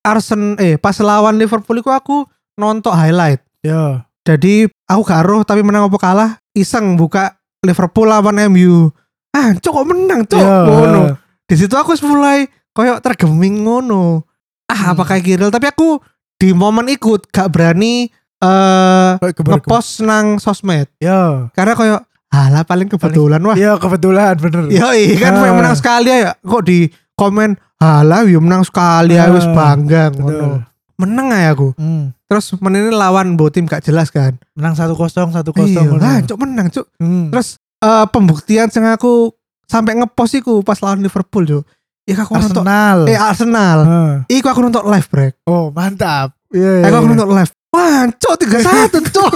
Arsenal 0.00 0.56
eh 0.56 0.76
pas 0.76 0.96
lawan 0.96 1.36
Liverpool 1.36 1.76
iku 1.76 1.88
aku 1.88 2.16
nonton 2.54 2.92
highlight. 2.92 3.40
ya. 3.60 4.04
Jadi 4.20 4.68
aku 4.84 5.00
gak 5.02 5.24
roh 5.24 5.40
tapi 5.42 5.60
menang 5.60 5.84
apa 5.84 5.96
kalah 5.96 6.30
iseng 6.52 6.94
buka 6.94 7.36
Liverpool 7.60 8.04
lawan 8.06 8.36
MU. 8.46 8.92
Ah, 9.30 9.52
cok 9.52 9.72
kok 9.74 9.86
menang, 9.86 10.20
cok. 10.22 10.36
Ya. 10.38 10.56
Ngono. 10.62 11.00
Di 11.42 11.54
situ 11.54 11.72
aku 11.72 11.96
mulai 12.04 12.44
koyok 12.70 13.00
tergeming 13.00 13.64
ngono. 13.64 14.24
Ah, 14.64 14.76
Hmm. 14.82 14.92
apa 14.92 15.02
kayak 15.06 15.24
Kiril 15.24 15.50
tapi 15.50 15.66
aku 15.66 15.98
di 16.36 16.52
momen 16.52 16.88
ikut 16.88 17.28
gak 17.28 17.48
berani 17.48 18.08
eh 18.40 19.10
gebar- 19.32 19.58
ngepost 19.58 20.00
nang 20.00 20.36
sosmed 20.36 20.88
Ya. 20.96 21.50
karena 21.52 21.74
koyok 21.74 22.00
alah 22.30 22.62
paling 22.62 22.86
kebetulan 22.86 23.42
wah. 23.42 23.52
Ya 23.54 23.76
kebetulan 23.76 24.36
bener. 24.36 24.70
Ya 24.70 24.94
iya 24.94 25.16
kan 25.18 25.36
Ah. 25.36 25.52
menang 25.52 25.74
sekali 25.74 26.08
ya 26.08 26.32
kok 26.34 26.62
di 26.62 26.88
komen 27.20 27.50
alah 27.76 28.24
yo 28.24 28.40
menang 28.40 28.64
sekali 28.64 29.20
ya 29.20 29.28
wis 29.28 29.44
Ah, 29.44 29.52
bangga 29.52 30.08
ngono. 30.10 30.64
Menang 30.96 31.32
aja 31.32 31.52
aku. 31.52 31.72
Hmm. 31.76 32.12
Terus 32.28 32.52
menini 32.60 32.92
lawan 32.92 33.36
bo 33.36 33.48
tim 33.48 33.64
gak 33.64 33.84
jelas 33.84 34.08
kan. 34.08 34.36
Menang 34.52 34.72
1-0 34.72 34.96
1-0 34.96 35.32
Iya, 35.64 35.80
ngono. 35.84 35.96
lah 35.96 36.20
cok 36.24 36.38
menang 36.40 36.68
cok. 36.68 36.86
Hmm. 36.96 37.28
Terus 37.28 37.56
eh, 37.80 38.06
pembuktian 38.08 38.68
sing 38.68 38.84
aku 38.84 39.32
sampai 39.64 39.96
ngepost 39.96 40.36
iku 40.36 40.60
pas 40.60 40.80
lawan 40.80 41.00
Liverpool 41.00 41.44
cok. 41.44 41.64
Ya 42.04 42.16
aku 42.18 42.32
nonton 42.34 42.64
Arsenal. 42.64 42.98
eh 43.06 43.16
Arsenal. 43.16 43.78
Heeh. 43.84 44.12
Iku 44.40 44.46
aku 44.48 44.60
nonton 44.60 44.84
live 44.88 45.08
break. 45.08 45.32
Oh, 45.44 45.70
mantap. 45.70 46.32
Iya, 46.50 46.82
iya. 46.82 46.88
Eh, 46.88 46.90
aku 46.90 47.06
iya. 47.06 47.12
nonton 47.12 47.28
live. 47.30 47.52
Wah, 47.70 48.02
cok 48.10 48.34
31 48.50 48.98
cok. 49.14 49.32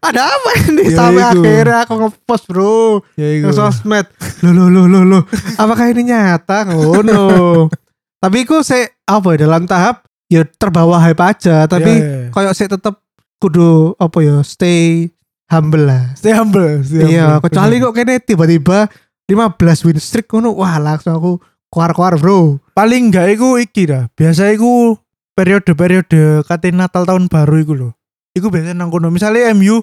Ada 0.00 0.20
apa 0.22 0.50
ini 0.68 0.84
Ya, 0.84 0.96
sampai 0.98 1.22
iku. 1.22 1.40
akhirnya 1.40 1.76
aku 1.80 1.94
ngepost 1.98 2.44
bro. 2.46 3.00
Ya. 3.14 3.40
Ke 3.40 3.50
sosmed. 3.50 4.06
Loh 4.40 4.52
loh 4.52 4.68
loh 4.68 4.84
loh 4.84 5.02
loh. 5.02 5.22
Apakah 5.54 5.88
ini 5.88 6.04
nyata? 6.06 6.68
Ngono. 6.68 7.24
Tapi 8.22 8.36
iku 8.40 8.60
saya 8.60 8.88
apa 9.02 9.32
ya 9.32 9.44
dalam 9.44 9.64
tahap 9.64 10.04
ya 10.26 10.44
terbawa 10.46 10.96
hype 10.98 11.20
aja, 11.20 11.64
tapi 11.64 11.92
Ya, 11.94 12.08
ya. 12.24 12.32
koyok 12.32 12.52
saya 12.52 12.68
tetap 12.70 13.00
kudu 13.36 13.92
apa 13.94 14.18
ya 14.18 14.40
stay 14.40 15.12
humble 15.46 15.84
lah. 15.84 16.12
Stay 16.14 16.32
humble. 16.32 16.80
stay 16.80 17.04
Iya, 17.06 17.36
humble. 17.36 17.44
kecuali 17.44 17.74
Bener. 17.74 17.84
kok 17.84 17.94
kene 17.94 18.14
tiba-tiba 18.18 18.78
15 19.26 19.60
win 19.84 19.98
streak 19.98 20.28
ngono, 20.30 20.52
wah 20.54 20.76
langsung 20.78 21.12
aku 21.12 21.32
keluar-keluar, 21.68 22.16
Bro. 22.16 22.64
paling 22.72 23.08
enggak 23.08 23.28
iku 23.30 23.56
iki 23.56 23.84
dah. 23.84 24.08
Biasa 24.10 24.48
iku 24.50 24.96
periode-periode 25.34 26.46
kate 26.46 26.70
Natal 26.70 27.06
tahun 27.06 27.26
baru 27.30 27.56
iku 27.60 27.72
lho. 27.74 27.90
Iku 28.34 28.50
biasanya 28.50 28.78
nang 28.78 28.90
kono. 28.90 29.10
Misalnya 29.10 29.50
MU 29.54 29.82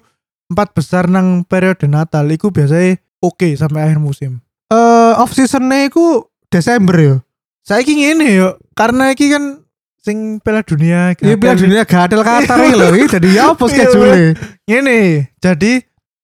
empat 0.52 0.76
besar 0.76 1.08
nang 1.08 1.48
periode 1.48 1.88
Natal 1.88 2.28
iku 2.28 2.52
biasanya 2.52 3.00
oke 3.24 3.56
sampai 3.56 3.88
akhir 3.88 4.00
musim. 4.04 4.44
Eh 4.72 5.14
off 5.20 5.32
seasonnya 5.36 5.88
iku 5.88 6.28
Desember 6.52 6.96
ya. 7.00 7.16
Saiki 7.62 7.94
ngene 7.94 8.28
yo, 8.34 8.58
karena 8.74 9.14
iki 9.14 9.30
kan 9.30 9.62
sing 10.02 10.42
Piala 10.42 10.66
Dunia 10.66 11.14
Iya 11.14 11.38
Piala. 11.38 11.62
Dunia 11.62 11.86
gatel 11.86 12.26
Qatar 12.26 12.58
iki 12.58 12.74
lho, 12.74 12.88
iki 12.98 13.08
jadi 13.08 13.30
apa 13.54 13.64
Iya, 13.70 13.72
schedule? 13.72 14.22
Ngene, 14.66 15.00
jadi 15.38 15.72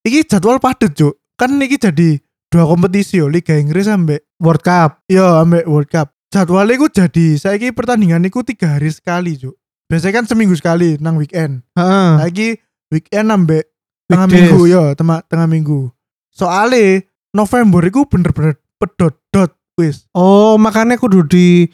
iki 0.02 0.20
jadwal 0.26 0.58
padet, 0.58 0.98
Cuk. 0.98 1.14
Kan 1.38 1.62
iki 1.62 1.78
jadi 1.78 2.18
dua 2.50 2.66
kompetisi 2.66 3.22
yo, 3.22 3.30
Liga 3.30 3.54
Inggris 3.54 3.86
sampai 3.86 4.18
World 4.42 4.66
Cup. 4.66 5.06
Yo 5.06 5.38
ambek 5.38 5.70
World 5.70 5.90
Cup. 5.94 6.17
Jadwalnya 6.28 6.76
iku 6.76 6.88
jadi 6.88 7.40
saiki 7.40 7.72
pertandingan 7.72 8.24
iku 8.24 8.44
tiga 8.44 8.76
hari 8.76 8.92
sekali, 8.92 9.40
Cuk. 9.40 9.56
Biasanya 9.88 10.14
kan 10.20 10.26
seminggu 10.28 10.52
sekali 10.54 11.00
nang 11.00 11.16
weekend. 11.16 11.64
Heeh. 11.74 12.10
Lagi 12.20 12.48
weekend 12.92 13.32
ambek 13.32 13.72
tengah 14.06 14.28
Weekdays. 14.28 14.52
minggu 14.52 14.62
yo, 14.68 14.84
tengah 14.94 15.24
tengah 15.24 15.48
minggu. 15.48 15.88
Soale 16.28 17.08
November 17.32 17.80
iku 17.88 18.04
bener-bener 18.04 18.60
pedot-dot 18.76 19.56
wis. 19.80 20.04
Oh, 20.12 20.60
makanya 20.60 21.00
kudu 21.00 21.24
di 21.24 21.72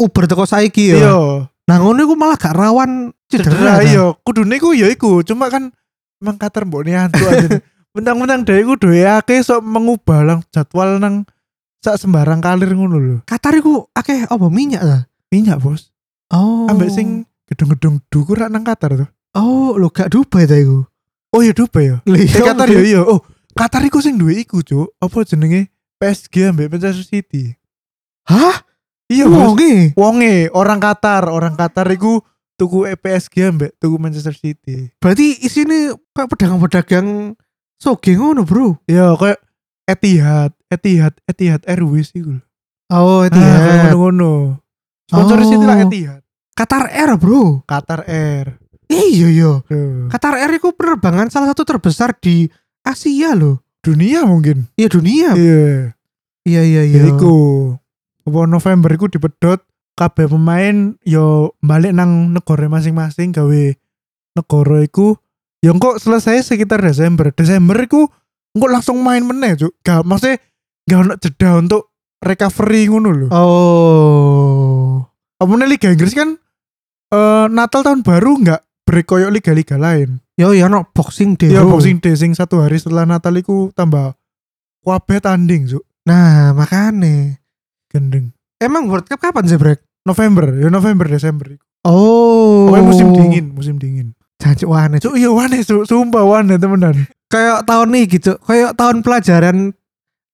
Uber 0.00 0.24
teko 0.24 0.48
saiki 0.48 0.92
ya. 0.92 0.96
Iya, 0.98 1.18
Nah, 1.62 1.78
ngono 1.78 2.02
iku 2.02 2.18
malah 2.18 2.34
gak 2.34 2.58
rawan 2.58 3.14
cedera 3.30 3.54
cedera. 3.54 3.72
kan? 3.78 3.86
iya. 3.86 4.04
Kudune 4.26 4.56
iku 4.58 4.74
ya 4.74 4.90
iku, 4.90 5.22
cuma 5.22 5.46
kan 5.46 5.70
emang 6.18 6.34
kater 6.34 6.64
mbok 6.64 6.82
niantu 6.82 7.22
aja. 7.22 7.60
Bentang-bentang 7.94 8.42
dhewe 8.42 8.60
iku 8.64 8.74
doyake 8.80 9.44
sok 9.44 9.60
mengubah 9.60 10.24
lang 10.24 10.40
jadwal 10.48 10.96
nang 10.96 11.28
sak 11.82 11.98
sembarang 11.98 12.38
kalir 12.38 12.70
ngono 12.70 12.96
lho. 12.96 13.16
Qatar 13.26 13.58
iku 13.58 13.90
akeh 13.90 14.30
apa 14.30 14.46
minyak 14.46 14.82
ta? 14.86 14.98
Minyak, 15.34 15.58
Bos. 15.58 15.90
Oh. 16.30 16.70
Ambek 16.70 16.94
sing 16.94 17.26
gedung-gedung 17.50 18.00
dukur 18.08 18.38
rak 18.38 18.48
nang 18.54 18.62
Qatar 18.62 18.94
tuh. 18.94 19.10
Oh, 19.34 19.74
lo 19.74 19.90
gak 19.90 20.14
Dubai 20.14 20.46
ta 20.46 20.54
iku. 20.56 20.86
Oh 21.34 21.40
iya 21.42 21.52
Dubai 21.52 21.90
ya. 21.90 21.96
Lah, 22.04 22.20
Eh 22.20 22.28
iya, 22.28 22.40
Qatar 22.44 22.68
ya 22.70 22.80
iya. 22.80 23.00
Oh, 23.02 23.20
Qatar 23.52 23.82
iku 23.84 23.98
sing 24.00 24.16
duwe 24.16 24.40
iku, 24.40 24.62
Cuk. 24.62 24.96
Apa 25.02 25.26
jenenge? 25.26 25.68
PSG 26.00 26.54
ambek 26.54 26.70
Manchester 26.72 27.04
City. 27.04 27.52
Hah? 28.28 28.62
Iya. 29.10 29.28
Wonge. 29.28 29.92
Wonge 29.98 30.48
orang 30.54 30.80
Qatar, 30.80 31.28
orang 31.28 31.58
Qatar 31.58 31.88
iku 31.92 32.22
tuku 32.56 32.86
E 32.88 32.94
PSG 32.96 33.50
ambek 33.52 33.70
tuku 33.76 33.96
Manchester 33.98 34.36
City. 34.36 34.92
Berarti 35.00 35.40
isine 35.42 35.96
kayak 36.14 36.28
pedagang-pedagang 36.32 37.36
soge 37.80 38.12
ngono, 38.14 38.44
Bro. 38.46 38.80
Iya, 38.88 39.16
kayak 39.18 39.40
Etihad, 39.82 40.54
Etihad, 40.72 41.12
Etihad 41.28 41.60
Airways 41.68 42.16
lho. 42.16 42.40
Oh, 42.88 43.24
itu 43.24 43.36
Ah, 43.36 43.44
ya. 43.44 43.56
kayak 43.60 43.76
ngono-ngono. 43.92 44.32
Sponsor 45.04 45.38
Oh. 45.38 45.46
City 45.46 45.64
lah 45.64 45.78
Etihad. 45.84 46.20
Qatar 46.52 46.88
Air, 46.88 47.10
Bro. 47.16 47.64
Qatar 47.64 48.04
Air. 48.04 48.56
Iya, 48.88 49.28
iya. 49.28 49.52
Qatar 50.08 50.36
Air 50.36 50.52
itu 50.56 50.68
penerbangan 50.72 51.28
salah 51.28 51.48
satu 51.48 51.64
terbesar 51.64 52.12
di 52.16 52.48
Asia 52.80 53.32
loh. 53.32 53.64
Dunia 53.80 54.24
mungkin. 54.24 54.68
Iya, 54.76 54.88
dunia. 54.88 55.30
Iya. 55.32 55.96
Iya, 56.44 56.62
iya, 56.62 56.82
Ya 56.84 57.00
iya. 57.00 57.08
iku. 57.08 57.72
Apa 58.22 58.44
November 58.44 58.92
iku 58.92 59.08
dipedot 59.08 59.64
kabeh 59.92 60.28
pemain 60.28 60.94
yo 61.02 61.52
balik 61.58 61.92
nang 61.92 62.32
negara 62.32 62.64
masing-masing 62.64 63.28
gawe 63.28 63.64
negara 64.32 64.78
iku 64.80 65.20
ya 65.60 65.74
kok 65.74 65.98
selesai 65.98 66.44
sekitar 66.44 66.80
Desember. 66.80 67.32
Desember 67.32 67.74
iku 67.78 68.06
engko 68.52 68.66
langsung 68.68 69.00
main 69.00 69.22
meneh, 69.22 69.56
Cuk. 69.56 69.72
Gak 69.80 70.04
maksudnya 70.04 70.36
gak 70.88 70.98
ono 70.98 71.14
jeda 71.18 71.50
untuk 71.58 71.82
recovery 72.22 72.90
ngono 72.90 73.10
lho. 73.10 73.28
Oh. 73.34 75.02
Apa 75.42 75.52
Liga 75.66 75.90
Inggris 75.90 76.14
kan 76.14 76.38
eh 77.12 77.46
Natal 77.50 77.82
tahun 77.82 78.06
baru 78.06 78.38
nggak 78.40 78.60
break 78.86 79.06
koyo 79.06 79.30
liga-liga 79.30 79.78
lain. 79.78 80.20
Yo, 80.36 80.56
ya 80.56 80.66
no 80.66 80.88
boxing 80.90 81.36
day. 81.36 81.52
Ya 81.52 81.62
bro. 81.62 81.76
Boxing 81.76 82.00
Day 82.00 82.16
sing 82.16 82.32
satu 82.32 82.64
hari 82.64 82.80
setelah 82.80 83.04
Natal 83.04 83.36
iku 83.36 83.70
tambah 83.76 84.16
kabeh 84.82 85.18
tanding, 85.22 85.68
Cuk. 85.70 85.84
Nah, 86.08 86.50
makanya. 86.56 87.38
Gendeng. 87.92 88.34
Emang 88.58 88.88
World 88.90 89.06
Cup 89.06 89.20
kapan 89.20 89.46
sih, 89.46 89.60
Brek? 89.60 89.84
November, 90.02 90.50
ya 90.58 90.66
November 90.72 91.06
Desember. 91.06 91.54
Oh. 91.86 92.66
Pokoknya 92.66 92.82
musim 92.82 93.08
dingin, 93.14 93.46
musim 93.54 93.76
dingin. 93.78 94.18
Jancuk 94.42 94.72
wane. 94.72 94.98
Cuk. 94.98 95.14
Cuk, 95.14 95.20
iya 95.20 95.30
wane, 95.30 95.62
Cuk. 95.62 95.86
Sumpah 95.86 96.24
wane 96.26 96.58
temenan. 96.58 97.06
Kayak 97.30 97.62
tahun 97.68 97.88
nih 97.94 98.04
gitu. 98.10 98.32
Kayak 98.42 98.74
tahun 98.74 99.06
pelajaran 99.06 99.56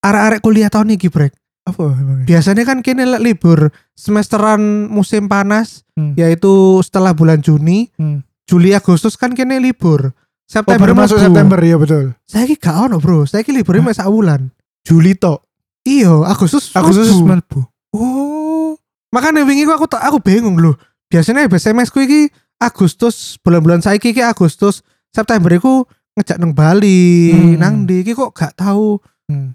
arek-arek 0.01 0.41
kuliah 0.41 0.69
tahun 0.69 0.95
ini, 0.95 1.09
Brek. 1.09 1.33
Apa? 1.69 1.85
Biasanya 2.25 2.65
kan 2.65 2.81
kini 2.81 3.05
libur 3.21 3.69
semesteran 3.93 4.89
musim 4.89 5.29
panas, 5.29 5.85
Hmm. 5.93 6.17
yaitu 6.17 6.81
setelah 6.81 7.13
bulan 7.13 7.45
Juni, 7.45 7.93
Hmm. 8.01 8.25
Juli 8.49 8.73
Agustus 8.73 9.21
kan 9.21 9.37
kini 9.37 9.61
libur. 9.61 10.09
Oh, 10.09 10.13
September 10.49 10.89
baru 10.89 10.97
masuk. 10.97 11.21
September 11.21 11.61
ya 11.61 11.77
betul. 11.77 12.17
Saya 12.25 12.49
ki 12.49 12.57
gak 12.57 12.89
ono, 12.89 12.97
Bro. 12.97 13.29
Saya 13.29 13.45
ki 13.45 13.53
liburnya 13.53 13.85
Hah? 13.85 13.89
mek 13.93 13.97
sak 14.01 14.09
wulan. 14.09 14.49
Juli 14.81 15.13
tok. 15.13 15.45
Iya, 15.85 16.25
Agustus. 16.25 16.73
Agustus 16.73 17.13
mlebu. 17.13 17.69
Oh. 17.93 18.73
Makanya 19.13 19.45
wingi 19.45 19.69
ku 19.69 19.73
aku 19.77 19.85
tak 19.85 20.01
aku 20.01 20.25
bingung 20.25 20.57
loh. 20.57 20.81
Biasanya 21.13 21.45
SMS 21.49 21.93
ku 21.93 22.01
iki 22.01 22.33
Agustus, 22.57 23.37
bulan-bulan 23.41 23.85
saiki 23.85 24.17
iki 24.17 24.25
Agustus, 24.25 24.81
September 25.13 25.53
iku 25.53 25.85
ngejak 26.17 26.41
nang 26.41 26.57
Bali, 26.57 27.29
Hmm. 27.29 27.57
nang 27.61 27.75
ndi 27.85 28.01
iki 28.01 28.17
kok 28.17 28.33
gak 28.33 28.57
tahu 28.57 28.97
Hmm. 29.29 29.53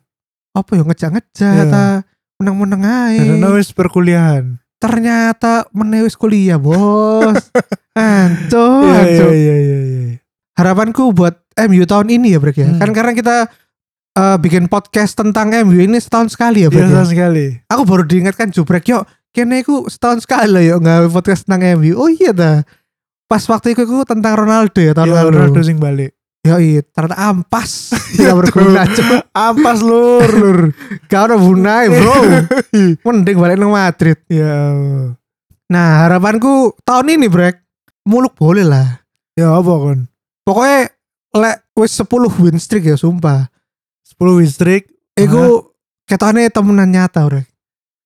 Apa 0.53 0.71
ya 0.73 0.83
ngejak-ngejak 0.83 1.53
Iya. 1.59 1.65
ta 1.67 1.85
meneng-meneng 2.37 2.83
ae. 2.83 3.17
Karena 3.19 3.47
wis 3.53 3.69
perkuliahan. 3.69 4.57
Ternyata 4.77 5.65
menewis 5.71 6.13
kuliah, 6.13 6.59
Bos. 6.59 7.49
Ancur, 7.93 8.83
Iya 8.83 8.89
iya 8.89 8.99
ancur. 8.99 9.31
iya 9.31 9.55
iya 9.55 9.77
iya. 9.79 10.13
Harapanku 10.53 11.13
buat 11.13 11.39
MU 11.65 11.85
tahun 11.85 12.07
ini 12.09 12.33
ya, 12.33 12.39
Brek 12.41 12.57
ya. 12.57 12.67
Hmm. 12.67 12.79
Kan 12.81 12.89
karena 12.91 13.13
kita 13.13 13.37
eh, 14.13 14.37
bikin 14.37 14.65
podcast 14.67 15.13
tentang 15.15 15.53
MU 15.63 15.77
ini 15.77 15.97
setahun 15.97 16.33
sekali 16.33 16.65
ya, 16.65 16.69
Brek. 16.69 16.83
Biasa 16.83 16.99
ya. 16.99 17.09
sekali. 17.09 17.45
Aku 17.69 17.85
baru 17.85 18.03
diingatkan 18.03 18.49
Jubrek, 18.49 18.85
yuk 18.87 19.05
kene 19.33 19.61
iku 19.61 19.89
setahun 19.89 20.21
sekali 20.21 20.45
lah 20.45 20.61
yuk 20.61 20.77
nggak 20.81 21.09
podcast 21.09 21.45
tentang 21.47 21.79
MU. 21.79 21.93
Oh 21.95 22.09
iya 22.09 22.29
dah. 22.29 22.61
Pas 23.25 23.41
waktu 23.47 23.73
itu 23.73 23.81
aku 23.81 24.05
tentang 24.05 24.35
Ronaldo 24.35 24.77
ya 24.77 24.93
tahun 24.93 25.09
Iya, 25.09 25.15
lalu. 25.17 25.29
Ronaldo 25.33 25.61
sing 25.63 25.77
balik. 25.79 26.11
Ya 26.43 26.59
iya, 26.59 26.83
ternyata 26.83 27.15
ampas. 27.31 27.95
Tidak 28.19 28.35
berguna, 28.35 28.83
cuk. 28.83 29.31
Ampas 29.31 29.79
lur, 29.79 30.27
lur. 30.27 30.59
Gak 31.07 31.31
ada 31.31 31.35
gunanya, 31.39 31.87
bro. 31.87 32.15
Mending 33.07 33.37
balik 33.39 33.55
nang 33.55 33.71
Madrid. 33.71 34.19
ya. 34.27 34.51
Nah, 35.71 36.03
harapanku 36.03 36.75
tahun 36.83 37.15
ini, 37.15 37.31
Brek. 37.31 37.63
Muluk 38.03 38.35
boleh 38.35 38.67
lah. 38.67 38.99
Ya 39.33 39.55
apa 39.55 39.71
kon? 39.71 40.11
Pokoknya 40.43 40.91
lek 41.33 41.57
wis 41.73 41.95
10 41.95 42.11
win 42.37 42.59
streak 42.59 42.85
ya, 42.85 42.99
sumpah. 42.99 43.47
10 44.03 44.37
win 44.37 44.49
streak. 44.51 44.91
Iku 45.15 45.71
ketane 46.03 46.51
temenan 46.51 46.91
nyata, 46.91 47.23
Brek. 47.23 47.47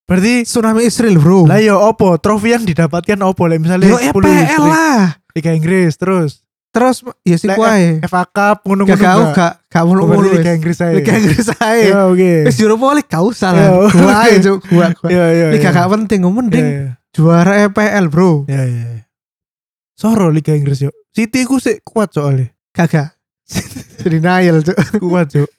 Berarti 0.06 0.46
Tsunami 0.46 0.88
Israel, 0.88 1.20
bro. 1.20 1.44
lah 1.44 1.60
yo 1.60 1.76
opo 1.84 2.16
trofi 2.16 2.56
yang 2.56 2.64
didapatkan 2.64 3.20
opo 3.28 3.44
lah 3.44 3.60
misalnya 3.60 3.92
Yo 3.92 4.00
10 4.00 4.16
win 4.16 4.24
EPL 4.24 4.46
streak. 4.48 4.72
lah. 4.72 5.02
Liga 5.36 5.52
Inggris 5.52 5.92
terus 6.00 6.47
Terus 6.78 6.98
ya 7.26 7.36
sih 7.36 7.50
kuai. 7.50 7.98
FA 8.06 8.24
Cup 8.30 8.62
ngono-ngono 8.62 8.94
Gak 8.94 9.34
gak 9.34 9.54
gak 9.66 9.82
Oh, 9.82 9.88
mulu-mulu 9.90 10.30
Liga. 10.30 10.54
Inggris 10.54 10.78
aja. 10.78 10.94
Liga 10.94 11.18
Inggris 11.18 11.50
ae. 11.58 11.90
Ya 11.92 12.06
oke. 12.06 12.34
Wis 12.46 12.58
Europa 12.62 12.86
League 12.94 13.10
gak 13.10 13.24
usah 13.26 13.50
Ya, 13.52 13.74
lah. 13.74 13.90
Gua 13.90 14.14
aja 14.22 14.38
cuk, 14.40 14.58
gua. 14.70 14.86
gua. 14.94 15.10
Ya 15.10 15.26
ya. 15.34 15.48
Liga 15.50 15.70
ya. 15.70 15.76
gak 15.76 15.90
penting, 15.92 16.20
Ya, 16.22 16.30
mending 16.30 16.68
ya. 16.70 16.86
juara 17.10 17.54
EPL, 17.66 18.06
bro. 18.08 18.46
Ya 18.46 18.62
ya. 18.62 18.86
ya. 18.94 19.02
Soro 19.98 20.30
Liga 20.30 20.54
Inggris 20.54 20.78
yo. 20.80 20.94
City 21.10 21.42
ku 21.44 21.58
sih 21.58 21.82
kuat 21.82 22.14
soalnya. 22.14 22.54
Kagak. 22.70 23.18
Denial, 24.02 24.62
cuk. 24.62 24.78
Kuat 25.02 25.34
cuk. 25.34 25.50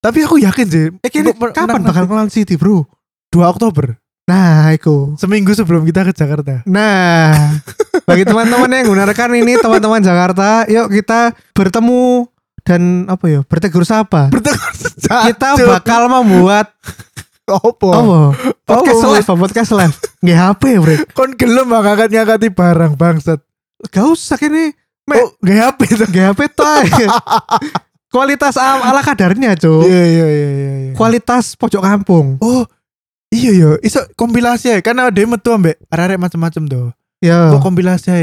Tapi 0.00 0.18
aku 0.24 0.40
yakin 0.40 0.66
sih. 0.66 0.84
Eh 1.04 1.10
kini 1.12 1.36
kapan 1.36 1.84
bakal 1.84 2.08
ngelawan 2.08 2.32
City, 2.32 2.56
bro? 2.56 2.88
2 3.28 3.44
Oktober. 3.44 4.00
Nah, 4.24 4.70
iku. 4.72 5.18
Seminggu 5.18 5.52
sebelum 5.52 5.84
kita 5.84 6.06
ke 6.06 6.14
Jakarta. 6.14 6.62
Nah, 6.64 7.60
bagi 8.10 8.24
teman-teman 8.26 8.68
yang 8.68 8.84
menggunakan 8.86 9.28
ini, 9.38 9.52
teman-teman 9.56 10.00
Jakarta, 10.02 10.66
yuk 10.66 10.90
kita 10.90 11.30
bertemu 11.54 12.26
dan 12.66 13.06
apa 13.06 13.24
ya, 13.30 13.40
bertegur 13.46 13.86
sapa. 13.86 14.28
Bertegur 14.34 14.58
Kita 15.00 15.54
bakal 15.64 16.10
membuat 16.10 16.74
opo. 17.46 17.88
apa? 17.90 18.18
Podcast 18.62 19.02
Apa, 19.02 19.10
live, 19.16 19.30
podcast 19.40 19.70
live. 19.74 19.94
Nggak 20.22 20.38
HP, 20.38 20.62
bre. 20.78 20.96
Kon 21.10 21.30
gelem 21.34 21.66
ngangkat 21.66 22.08
ngangkati 22.10 22.48
barang 22.50 22.92
bangsat. 22.94 23.40
Gak 23.90 24.06
usah 24.06 24.36
kini. 24.36 24.70
Me, 25.08 25.16
Oh, 25.18 25.32
gak 25.42 25.58
HP 25.74 25.80
tuh. 25.96 26.06
nggak 26.06 26.26
HP 26.30 26.40
tuh. 26.54 26.78
Kualitas 28.10 28.58
ala 28.58 29.02
kadarnya, 29.02 29.54
cuy. 29.54 29.86
Iya 29.86 30.02
iya 30.04 30.26
iya 30.26 30.48
iya. 30.50 30.72
iya. 30.90 30.92
Kualitas 30.94 31.54
pojok 31.54 31.82
kampung. 31.82 32.38
Oh, 32.42 32.66
iya 33.30 33.50
iya, 33.54 33.70
iso 33.82 34.02
kompilasi 34.14 34.74
ya. 34.74 34.78
Karena 34.82 35.06
ada 35.10 35.18
metu 35.22 35.50
ambek 35.54 35.78
arek-arek 35.90 36.18
macam-macam 36.18 36.62
tuh. 36.66 36.86
Ya, 37.20 37.52
Kok 37.52 37.60
kompilasi 37.62 38.08
ya. 38.08 38.20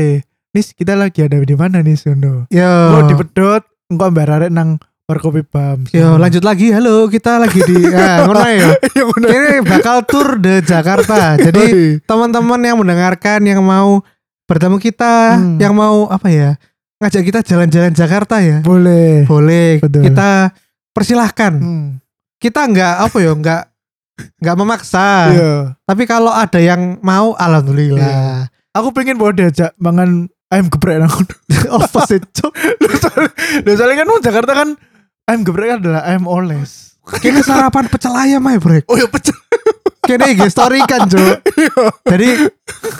Nis, 0.51 0.73
kita 0.73 0.97
lagi 0.97 1.21
ada 1.21 1.38
di 1.38 1.53
mana 1.53 1.86
nih 1.86 1.93
Sono? 1.93 2.49
ya. 2.49 2.89
Kok 2.91 3.03
dipedot, 3.07 3.63
engko 3.88 4.03
ambek 4.10 4.25
arek 4.25 4.49
nang 4.49 4.81
Warkopi 5.05 5.45
Pam. 5.45 5.86
Yo 5.93 6.17
lanjut 6.17 6.41
lagi. 6.41 6.73
Halo, 6.73 7.05
kita 7.05 7.38
lagi 7.38 7.62
di 7.62 7.77
ah, 7.95 8.25
ngono 8.25 8.41
ya. 8.43 8.73
Udah. 9.07 9.29
Ini 9.29 9.49
bakal 9.63 10.03
tour 10.03 10.36
de 10.36 10.60
Jakarta. 10.60 11.38
Jadi 11.38 11.95
teman-teman 12.03 12.57
yang 12.60 12.75
mendengarkan 12.75 13.39
yang 13.45 13.62
mau 13.62 14.01
bertemu 14.49 14.81
kita, 14.81 15.38
Hmm. 15.38 15.62
yang 15.62 15.71
mau 15.71 16.10
apa 16.10 16.27
ya? 16.27 16.49
Ngajak 16.97 17.23
kita 17.23 17.39
jalan-jalan 17.45 17.93
Jakarta 17.93 18.41
ya. 18.41 18.65
boleh. 18.65 19.23
Boleh. 19.23 19.77
Betul. 19.79 20.10
Kita 20.10 20.49
persilahkan. 20.91 21.53
Hmm. 21.55 21.88
Kita 22.36 22.65
nggak 22.65 22.95
apa 23.05 23.17
ya, 23.21 23.31
nggak 23.31 23.62
nggak 24.41 24.55
memaksa. 24.57 25.07
Iya. 25.29 25.53
Tapi 25.86 26.03
kalau 26.03 26.33
ada 26.33 26.57
yang 26.57 26.97
mau 26.99 27.38
alhamdulillah. 27.38 28.49
Aku 28.77 28.93
pengen 28.93 29.17
bawa 29.17 29.33
diajak 29.33 29.73
mangan 29.75 30.29
ayam 30.47 30.69
geprek 30.69 31.01
nang. 31.01 31.11
Apa 31.67 32.05
sih, 32.05 32.21
Cuk? 32.21 32.53
Lho, 32.53 32.87
soalnya- 32.95 33.33
kan 33.97 34.07
Jakarta 34.21 34.51
kan 34.53 34.69
ayam 35.25 35.41
geprek 35.41 35.81
adalah 35.81 36.05
ayam 36.05 36.23
oles. 36.23 36.95
Kini 37.17 37.39
sarapan 37.39 37.87
pecel 37.87 38.11
ayam 38.11 38.43
aja, 38.43 38.59
Brek. 38.59 38.83
Oh 38.85 38.95
ya 38.95 39.07
pecel. 39.07 39.31
Kini 40.03 40.23
story 40.47 40.79
kan, 40.83 41.07
Cuk. 41.07 41.39
Jadi 42.11 42.29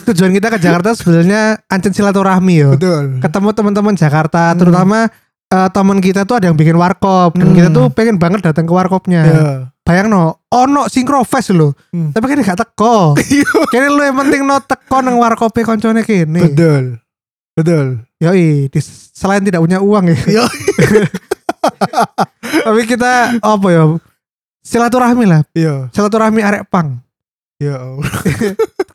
tujuan 0.06 0.32
kita 0.32 0.48
ke 0.50 0.58
Jakarta 0.58 0.92
sebenarnya 0.92 1.60
ancen 1.68 1.92
silaturahmi 1.92 2.56
yo. 2.58 2.70
Betul. 2.74 3.20
ketemu 3.20 3.50
teman-teman 3.52 3.94
Jakarta 3.94 4.52
Hmm. 4.52 4.60
Terutama 5.48 5.64
eh, 5.66 5.70
teman 5.72 5.98
kita 5.98 6.22
tuh 6.24 6.36
ada 6.36 6.46
yang 6.46 6.56
bikin 6.56 6.76
warkop 6.76 7.32
dan 7.34 7.48
Hmm. 7.48 7.56
kita 7.56 7.70
tuh 7.70 7.86
pengen 7.90 8.16
banget 8.16 8.44
datang 8.44 8.64
ke 8.64 8.74
warkopnya 8.74 9.22
Ya. 9.24 9.44
bayang 9.82 10.08
no 10.08 10.44
ono 10.46 10.86
synchro-fest 10.86 11.52
loh 11.52 11.72
Hmm. 11.90 12.12
tapi 12.12 12.28
kan 12.28 12.44
gak 12.44 12.60
teko 12.62 13.16
kini 13.72 13.88
lu 13.88 14.02
yang 14.02 14.18
penting 14.18 14.44
no 14.44 14.60
teko 14.60 15.00
nang 15.00 15.16
warkope 15.16 15.64
koncone 15.64 16.04
kini 16.04 16.52
Betul. 16.52 17.00
Betul. 17.54 18.04
yoi 18.20 18.68
dis- 18.68 19.10
selain 19.12 19.40
tidak 19.40 19.62
punya 19.62 19.80
uang 19.80 20.12
ya 20.12 20.18
Yo. 20.28 20.46
tapi 22.66 22.82
kita 22.86 23.40
apa 23.40 23.68
ya 23.68 23.84
silaturahmi 24.62 25.26
lah 25.26 25.42
Iya. 25.54 25.88
silaturahmi 25.90 26.42
arek 26.42 26.68
pang 26.68 27.00
Ya. 27.58 27.80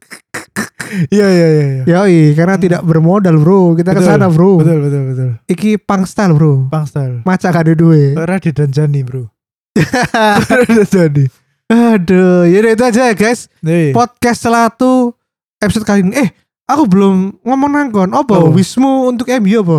Iya 1.09 1.27
iya 1.27 1.47
iya 1.49 1.65
iya. 1.65 1.83
yoi 1.89 2.37
karena 2.37 2.61
tidak 2.61 2.81
bermodal 2.85 3.41
bro 3.41 3.73
kita 3.73 3.93
ke 3.93 4.01
Betul. 4.01 4.11
sana 4.13 4.27
bro 4.29 4.61
Betul 4.61 4.79
betul 4.85 5.03
betul. 5.09 5.31
iki 5.49 5.81
pang 5.81 6.05
style 6.05 6.37
bro 6.37 6.69
Pangstal. 6.69 7.25
maca 7.25 7.49
kade 7.49 7.73
duwe 7.73 8.13
dan 8.53 8.69
Jani 8.69 9.01
bro. 9.01 9.33
Jani. 10.93 11.25
aduh 11.73 12.45
yaudah 12.45 12.73
itu 12.77 12.85
aja 12.85 13.03
ya 13.09 13.15
guys 13.17 13.49
Nih. 13.65 13.97
podcast 13.97 14.45
selatu 14.45 15.17
episode 15.63 15.87
kali 15.87 16.03
ini. 16.03 16.13
Eh, 16.19 16.29
aku 16.67 16.91
belum 16.91 17.39
ngomong 17.47 17.71
nangkon. 17.71 18.11
Apa? 18.11 18.43
Oh. 18.43 18.51
Wismu 18.51 19.07
untuk 19.07 19.31
MU 19.39 19.63
apa? 19.63 19.79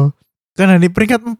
Kan 0.55 0.79
ini 0.79 0.87
peringkat 0.87 1.19
4 1.27 1.35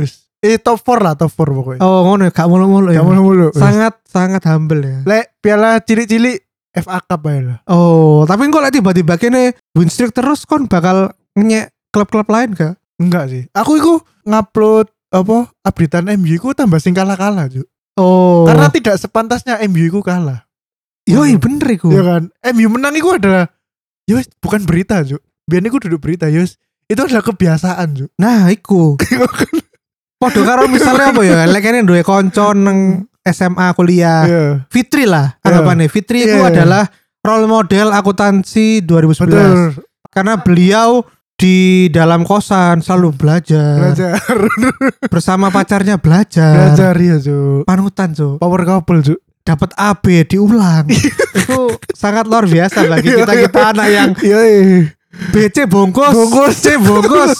wis. 0.00 0.32
Eh 0.42 0.56
top 0.58 0.80
4 0.80 1.04
lah 1.04 1.12
top 1.14 1.28
4 1.30 1.52
pokoknya. 1.52 1.80
Oh, 1.84 2.08
ngono 2.08 2.26
ya, 2.26 2.32
gak 2.34 2.48
mulu-mulu 2.48 2.88
ya. 2.90 3.04
Kamu 3.04 3.20
mulu. 3.20 3.46
wis. 3.52 3.60
Sangat 3.60 4.00
sangat 4.08 4.42
humble 4.48 4.80
ya. 4.82 4.98
Lek 5.04 5.36
piala 5.38 5.78
cilik-cilik 5.78 6.40
FA 6.72 6.98
Cup 7.04 7.28
aja 7.28 7.40
lah. 7.44 7.58
Oh, 7.68 8.24
tapi 8.24 8.48
kok 8.48 8.62
lek 8.64 8.72
tiba-tiba 8.72 9.14
kene 9.20 9.52
win 9.76 9.92
streak 9.92 10.16
terus 10.16 10.48
kon 10.48 10.64
bakal 10.64 11.12
nyek 11.36 11.72
klub-klub 11.92 12.28
lain 12.32 12.56
gak? 12.56 12.80
Enggak 12.96 13.28
sih. 13.28 13.42
Aku 13.52 13.76
iku 13.76 13.94
ngupload 14.24 14.88
apa 15.12 15.52
updatean 15.68 16.08
MU 16.16 16.32
iku 16.32 16.56
tambah 16.56 16.80
sing 16.80 16.96
kalah-kalah. 16.96 17.52
Oh. 18.00 18.48
Karena 18.48 18.72
tidak 18.72 18.96
sepantasnya 18.96 19.60
MU 19.68 19.84
iku 19.84 20.00
kalah. 20.00 20.48
yoi 21.04 21.36
bener 21.36 21.76
iku. 21.76 21.92
Iya 21.92 22.02
kan? 22.06 22.22
MU 22.56 22.66
menang 22.72 22.94
iku 22.96 23.18
adalah 23.18 23.50
Yus 24.08 24.26
bukan 24.38 24.64
berita 24.64 25.02
Juk. 25.02 25.20
Biar 25.46 25.62
iku 25.62 25.82
duduk 25.82 26.00
berita 26.02 26.30
Yus. 26.30 26.56
Itu 26.86 27.04
adalah 27.04 27.22
kebiasaan 27.26 27.88
Juk. 27.98 28.10
Nah, 28.16 28.48
iku. 28.50 28.96
Podo 30.22 30.40
karo 30.46 30.70
misalnya 30.70 31.10
apa 31.10 31.22
ya? 31.26 31.50
Lek 31.50 31.62
kene 31.62 31.82
duwe 31.82 32.06
kanca 32.06 32.54
nang 32.54 33.10
SMA 33.24 33.70
kuliah. 33.72 34.22
Iya. 34.24 34.44
Fitri 34.66 35.04
lah 35.04 35.34
Iya. 35.36 35.44
anggapannya. 35.44 35.86
Fitri 35.86 36.24
itu 36.24 36.34
Iya, 36.34 36.42
iya. 36.42 36.52
adalah 36.52 36.84
role 37.20 37.46
model 37.46 37.88
akuntansi 37.90 38.82
2011. 38.82 39.30
Betul. 39.30 39.86
karena 40.08 40.36
beliau 40.36 41.00
di 41.34 41.88
dalam 41.88 42.22
kosan 42.22 42.78
selalu 42.78 43.16
belajar, 43.16 43.96
Belajar. 43.96 44.14
bersama 45.12 45.48
pacarnya 45.48 45.96
belajar, 45.96 46.52
Belajar 46.70 46.94
ya 46.94 47.16
Juk. 47.16 47.64
panutan 47.64 48.12
Cuk. 48.12 48.36
Power 48.36 48.62
couple 48.62 49.00
Juk. 49.00 49.18
dapat 49.40 49.72
AB 49.72 50.04
diulang 50.24 50.86
itu 51.34 51.60
sangat 51.92 52.26
luar 52.26 52.44
biasa 52.44 52.86
bagi 52.86 53.10
kita 53.10 53.32
kita 53.34 53.60
anak 53.72 53.86
yang. 53.88 54.10
BC 55.34 55.66
bungkus, 55.66 56.12
Bungkus. 56.12 56.54
C 56.56 56.76
bungkus 56.76 57.36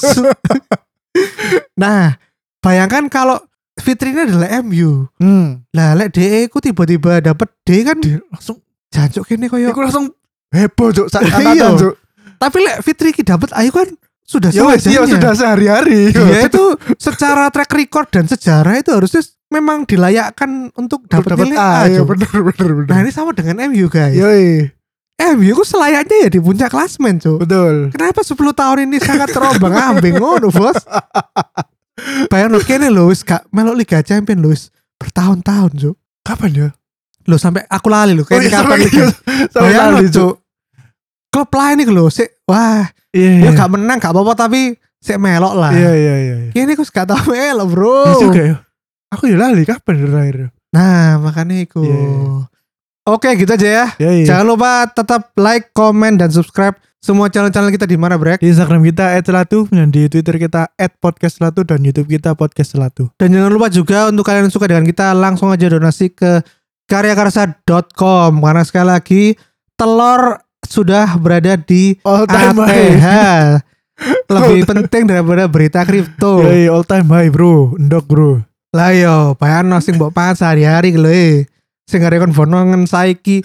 nah 1.81 2.17
bayangkan 2.59 3.07
kalau 3.07 3.39
Fitri 3.83 4.09
ini 4.11 4.23
adalah 4.25 4.49
MU 4.61 5.11
Hmm. 5.17 5.67
lah 5.71 5.93
lek 5.93 6.13
DE 6.13 6.47
ku 6.47 6.59
tiba-tiba 6.59 7.19
dapat 7.21 7.51
D 7.61 7.83
kan 7.83 7.99
Dia 7.99 8.23
langsung 8.25 8.63
jancuk 8.89 9.27
kene 9.27 9.47
koyo 9.47 9.69
Iku 9.69 9.81
langsung 9.81 10.07
heboh 10.49 10.89
Iya. 10.95 11.05
angkatan 11.11 11.73
Juk. 11.77 11.95
tapi 12.39 12.57
lek 12.61 12.77
Fitri 12.81 13.11
ki 13.11 13.23
dapat 13.23 13.51
Ayu 13.53 13.69
kan 13.69 13.91
sudah 14.23 14.49
Ya 14.49 14.63
iya 14.79 15.03
sudah 15.03 15.33
sehari-hari. 15.33 16.09
dia 16.09 16.47
itu 16.47 16.65
secara 16.97 17.49
track 17.49 17.69
record 17.71 18.09
dan 18.09 18.25
sejarah 18.25 18.79
itu 18.79 18.89
harusnya 18.91 19.21
memang 19.49 19.85
dilayakkan 19.85 20.49
untuk 20.73 21.05
dapat 21.05 21.37
nilai 21.43 21.53
A. 21.53 21.69
A. 21.77 21.81
Iya 21.87 22.01
Cuk. 22.01 22.07
bener 22.09 22.31
bener 22.31 22.71
bener. 22.73 22.89
Nah 22.89 22.99
ini 23.01 23.11
sama 23.11 23.31
dengan 23.33 23.67
MU 23.67 23.87
guys. 23.87 24.15
Yoi, 24.15 24.71
MU 25.35 25.53
ku 25.53 25.63
selayaknya 25.63 26.17
ya 26.23 26.29
di 26.31 26.39
puncak 26.39 26.69
klasmen 26.69 27.19
cuy. 27.19 27.37
betul. 27.39 27.91
Kenapa 27.91 28.21
10 28.23 28.33
tahun 28.33 28.79
ini 28.87 28.97
sangat 28.99 29.29
terombang 29.31 29.75
ambing 29.75 30.17
ngono 30.17 30.49
bos? 30.49 30.81
Bayang 32.29 32.51
lo 32.53 32.61
kene 32.61 32.89
lo 32.89 33.13
wis 33.13 33.21
gak 33.21 33.45
melok 33.53 33.77
Liga 33.77 34.01
Champion 34.01 34.41
lo 34.41 34.49
wis 34.51 34.73
bertahun-tahun 34.97 35.71
cuy. 35.77 35.95
Kapan 36.25 36.51
ya? 36.55 36.69
Lo 37.29 37.37
sampai 37.37 37.67
aku 37.69 37.87
lali 37.93 38.17
lo 38.17 38.25
kayak 38.25 38.43
iya, 38.43 38.51
kapan 38.51 38.63
sampai- 38.65 38.81
Liga. 38.83 39.05
sampai 39.53 39.63
Bayang 39.69 39.89
lo 39.89 39.97
lali, 39.99 40.09
cuy. 40.09 40.33
Klub 41.33 41.49
lain 41.49 41.75
nih 41.81 41.89
lo 41.89 42.05
sih 42.09 42.29
wah 42.45 42.85
Iya. 43.13 43.45
ya 43.45 43.51
gak 43.53 43.71
menang 43.77 44.01
gak 44.01 44.13
apa-apa 44.13 44.49
tapi 44.49 44.73
sih 44.97 45.17
melok 45.17 45.53
lah. 45.53 45.69
Iya 45.73 45.93
iya 45.93 46.15
iya. 46.17 46.37
iya. 46.49 46.51
Kini 46.51 46.73
aku 46.73 46.85
gak 46.87 47.05
tau 47.05 47.21
melok 47.29 47.69
bro. 47.69 48.01
Iya 48.09 48.15
juga 48.19 48.41
ya. 48.41 48.57
Aku 49.13 49.29
ya 49.29 49.37
lali 49.37 49.63
kapan 49.63 49.95
ya 50.01 50.07
terakhir? 50.09 50.37
Nah 50.73 51.21
makanya 51.21 51.57
itu. 51.61 51.85
Iya. 51.85 52.49
Oke 53.05 53.29
gitu 53.37 53.53
aja 53.53 53.69
ya. 53.69 53.87
Ya 54.01 54.11
iya. 54.15 54.25
Jangan 54.25 54.47
lupa 54.47 54.89
tetap 54.89 55.35
like, 55.37 55.75
comment, 55.75 56.17
dan 56.17 56.31
subscribe 56.33 56.73
semua 57.03 57.27
channel-channel 57.27 57.75
kita 57.75 57.83
di 57.83 57.99
mana, 57.99 58.15
Brek? 58.15 58.39
Di 58.39 58.55
Instagram 58.55 58.87
kita 58.87 59.19
@selatu 59.27 59.67
dan 59.75 59.91
di 59.91 60.07
Twitter 60.07 60.39
kita 60.39 60.71
@podcastselatu 61.03 61.67
dan 61.67 61.83
YouTube 61.83 62.07
kita 62.07 62.39
podcast 62.39 62.79
selatu. 62.79 63.11
Dan 63.19 63.35
jangan 63.35 63.51
lupa 63.51 63.67
juga 63.67 64.07
untuk 64.07 64.23
kalian 64.23 64.47
yang 64.47 64.55
suka 64.55 64.71
dengan 64.71 64.87
kita 64.87 65.11
langsung 65.11 65.51
aja 65.51 65.67
donasi 65.67 66.15
ke 66.15 66.47
karyakarsa.com 66.87 68.39
karena 68.39 68.63
sekali 68.63 68.87
lagi 68.87 69.23
telur 69.75 70.47
sudah 70.63 71.19
berada 71.19 71.59
di 71.59 71.99
All 72.07 72.23
time 72.31 72.63
ATH. 72.63 72.71
high. 72.71 73.59
Lebih 74.31 74.63
penting 74.71 75.11
daripada 75.11 75.51
berita 75.51 75.83
kripto. 75.83 76.47
Yoi, 76.47 76.71
all 76.71 76.87
time 76.87 77.11
high, 77.11 77.35
Bro. 77.35 77.83
Ndok, 77.83 78.05
Bro. 78.07 78.31
Lah 78.73 78.95
yo, 78.95 79.35
bayangno 79.43 79.83
sing 79.83 79.99
mbok 79.99 80.15
pangan 80.15 80.39
sehari-hari 80.39 80.95
lho 80.95 81.11
eh. 81.11 81.51
Sing 81.83 82.01
arek 82.07 82.23
kon 82.23 82.33
saiki 82.87 83.43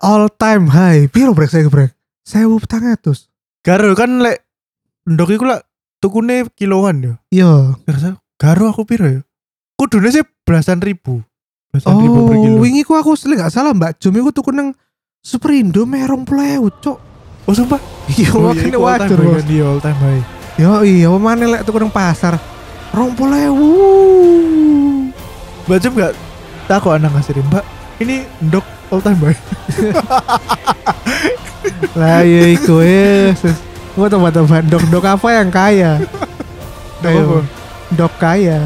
all 0.00 0.32
time 0.32 0.72
high. 0.72 1.04
Piro 1.12 1.36
brek 1.36 1.52
saya 1.52 1.68
brek? 1.68 1.97
1400. 2.28 3.32
Garo 3.64 3.96
kan 3.96 4.20
lek 4.20 4.44
ndok 5.08 5.32
iku 5.32 5.48
lak 5.48 5.64
tukune 5.96 6.44
kiloan 6.52 7.00
yo. 7.00 7.14
Yo. 7.32 7.72
Garo, 7.88 8.20
garo 8.36 8.64
aku 8.68 8.84
piro 8.84 9.08
yo? 9.08 9.20
Kudune 9.80 10.12
sih 10.12 10.20
belasan 10.44 10.84
ribu. 10.84 11.24
Belasan 11.72 11.96
ribu 11.96 12.28
per 12.28 12.36
kilo. 12.36 12.56
Oh, 12.56 12.60
wingi 12.60 12.84
ku 12.84 12.92
aku 12.92 13.16
sele 13.16 13.40
gak 13.40 13.48
salah 13.48 13.72
Mbak 13.72 13.96
Jum 13.96 14.14
iku 14.14 14.30
tuku 14.30 14.52
nang 14.52 14.76
Superindo 15.18 15.82
merong 15.82 16.22
plewu, 16.22 16.70
cuk. 16.78 16.94
Oh 17.44 17.52
sumpah. 17.52 17.80
Iya, 18.08 18.32
Oh, 18.32 18.48
all 18.48 18.54
time 18.54 18.78
wajar, 18.78 19.18
Bos. 19.18 19.42
kan, 19.42 19.46
iya, 19.50 19.64
all 19.66 19.82
time 19.82 19.98
high. 19.98 20.22
Yo 20.56 20.70
iya, 20.86 21.10
apa 21.10 21.18
mana 21.18 21.44
lek 21.48 21.64
tuku 21.66 21.76
nang 21.76 21.90
pasar? 21.90 22.38
Rong 22.92 23.12
plewu. 23.18 23.68
Mbak 25.66 25.78
Jem 25.80 25.92
gak 25.96 26.12
takut 26.64 26.92
anak 26.92 27.12
ngasirin 27.12 27.44
Mbak 27.48 27.64
ini 27.98 28.24
ndok 28.40 28.64
all 28.88 29.00
time 29.00 29.20
high 29.20 29.36
Lah 31.96 32.22
iya 32.22 32.54
iku 32.54 32.80
ya. 32.84 33.34
Gua 33.98 34.06
tambah-tambah 34.06 34.62
dok-dok 34.70 35.04
apa 35.04 35.28
yang 35.42 35.48
kaya? 35.50 35.92
Ayo. 37.02 37.42
Dok 37.94 38.12
kaya. 38.18 38.62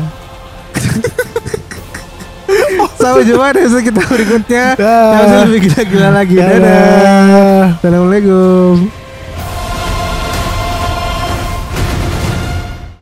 Sampai 2.99 3.27
jumpa 3.27 3.51
di 3.51 3.61
episode 3.67 3.83
kita 3.83 4.03
berikutnya. 4.07 4.67
Yang 4.79 5.43
lebih 5.49 5.61
gila-gila 5.67 6.09
lagi. 6.15 6.37
Dadah. 6.39 6.55
Dadah. 6.55 7.65
Assalamualaikum. 7.81 9.02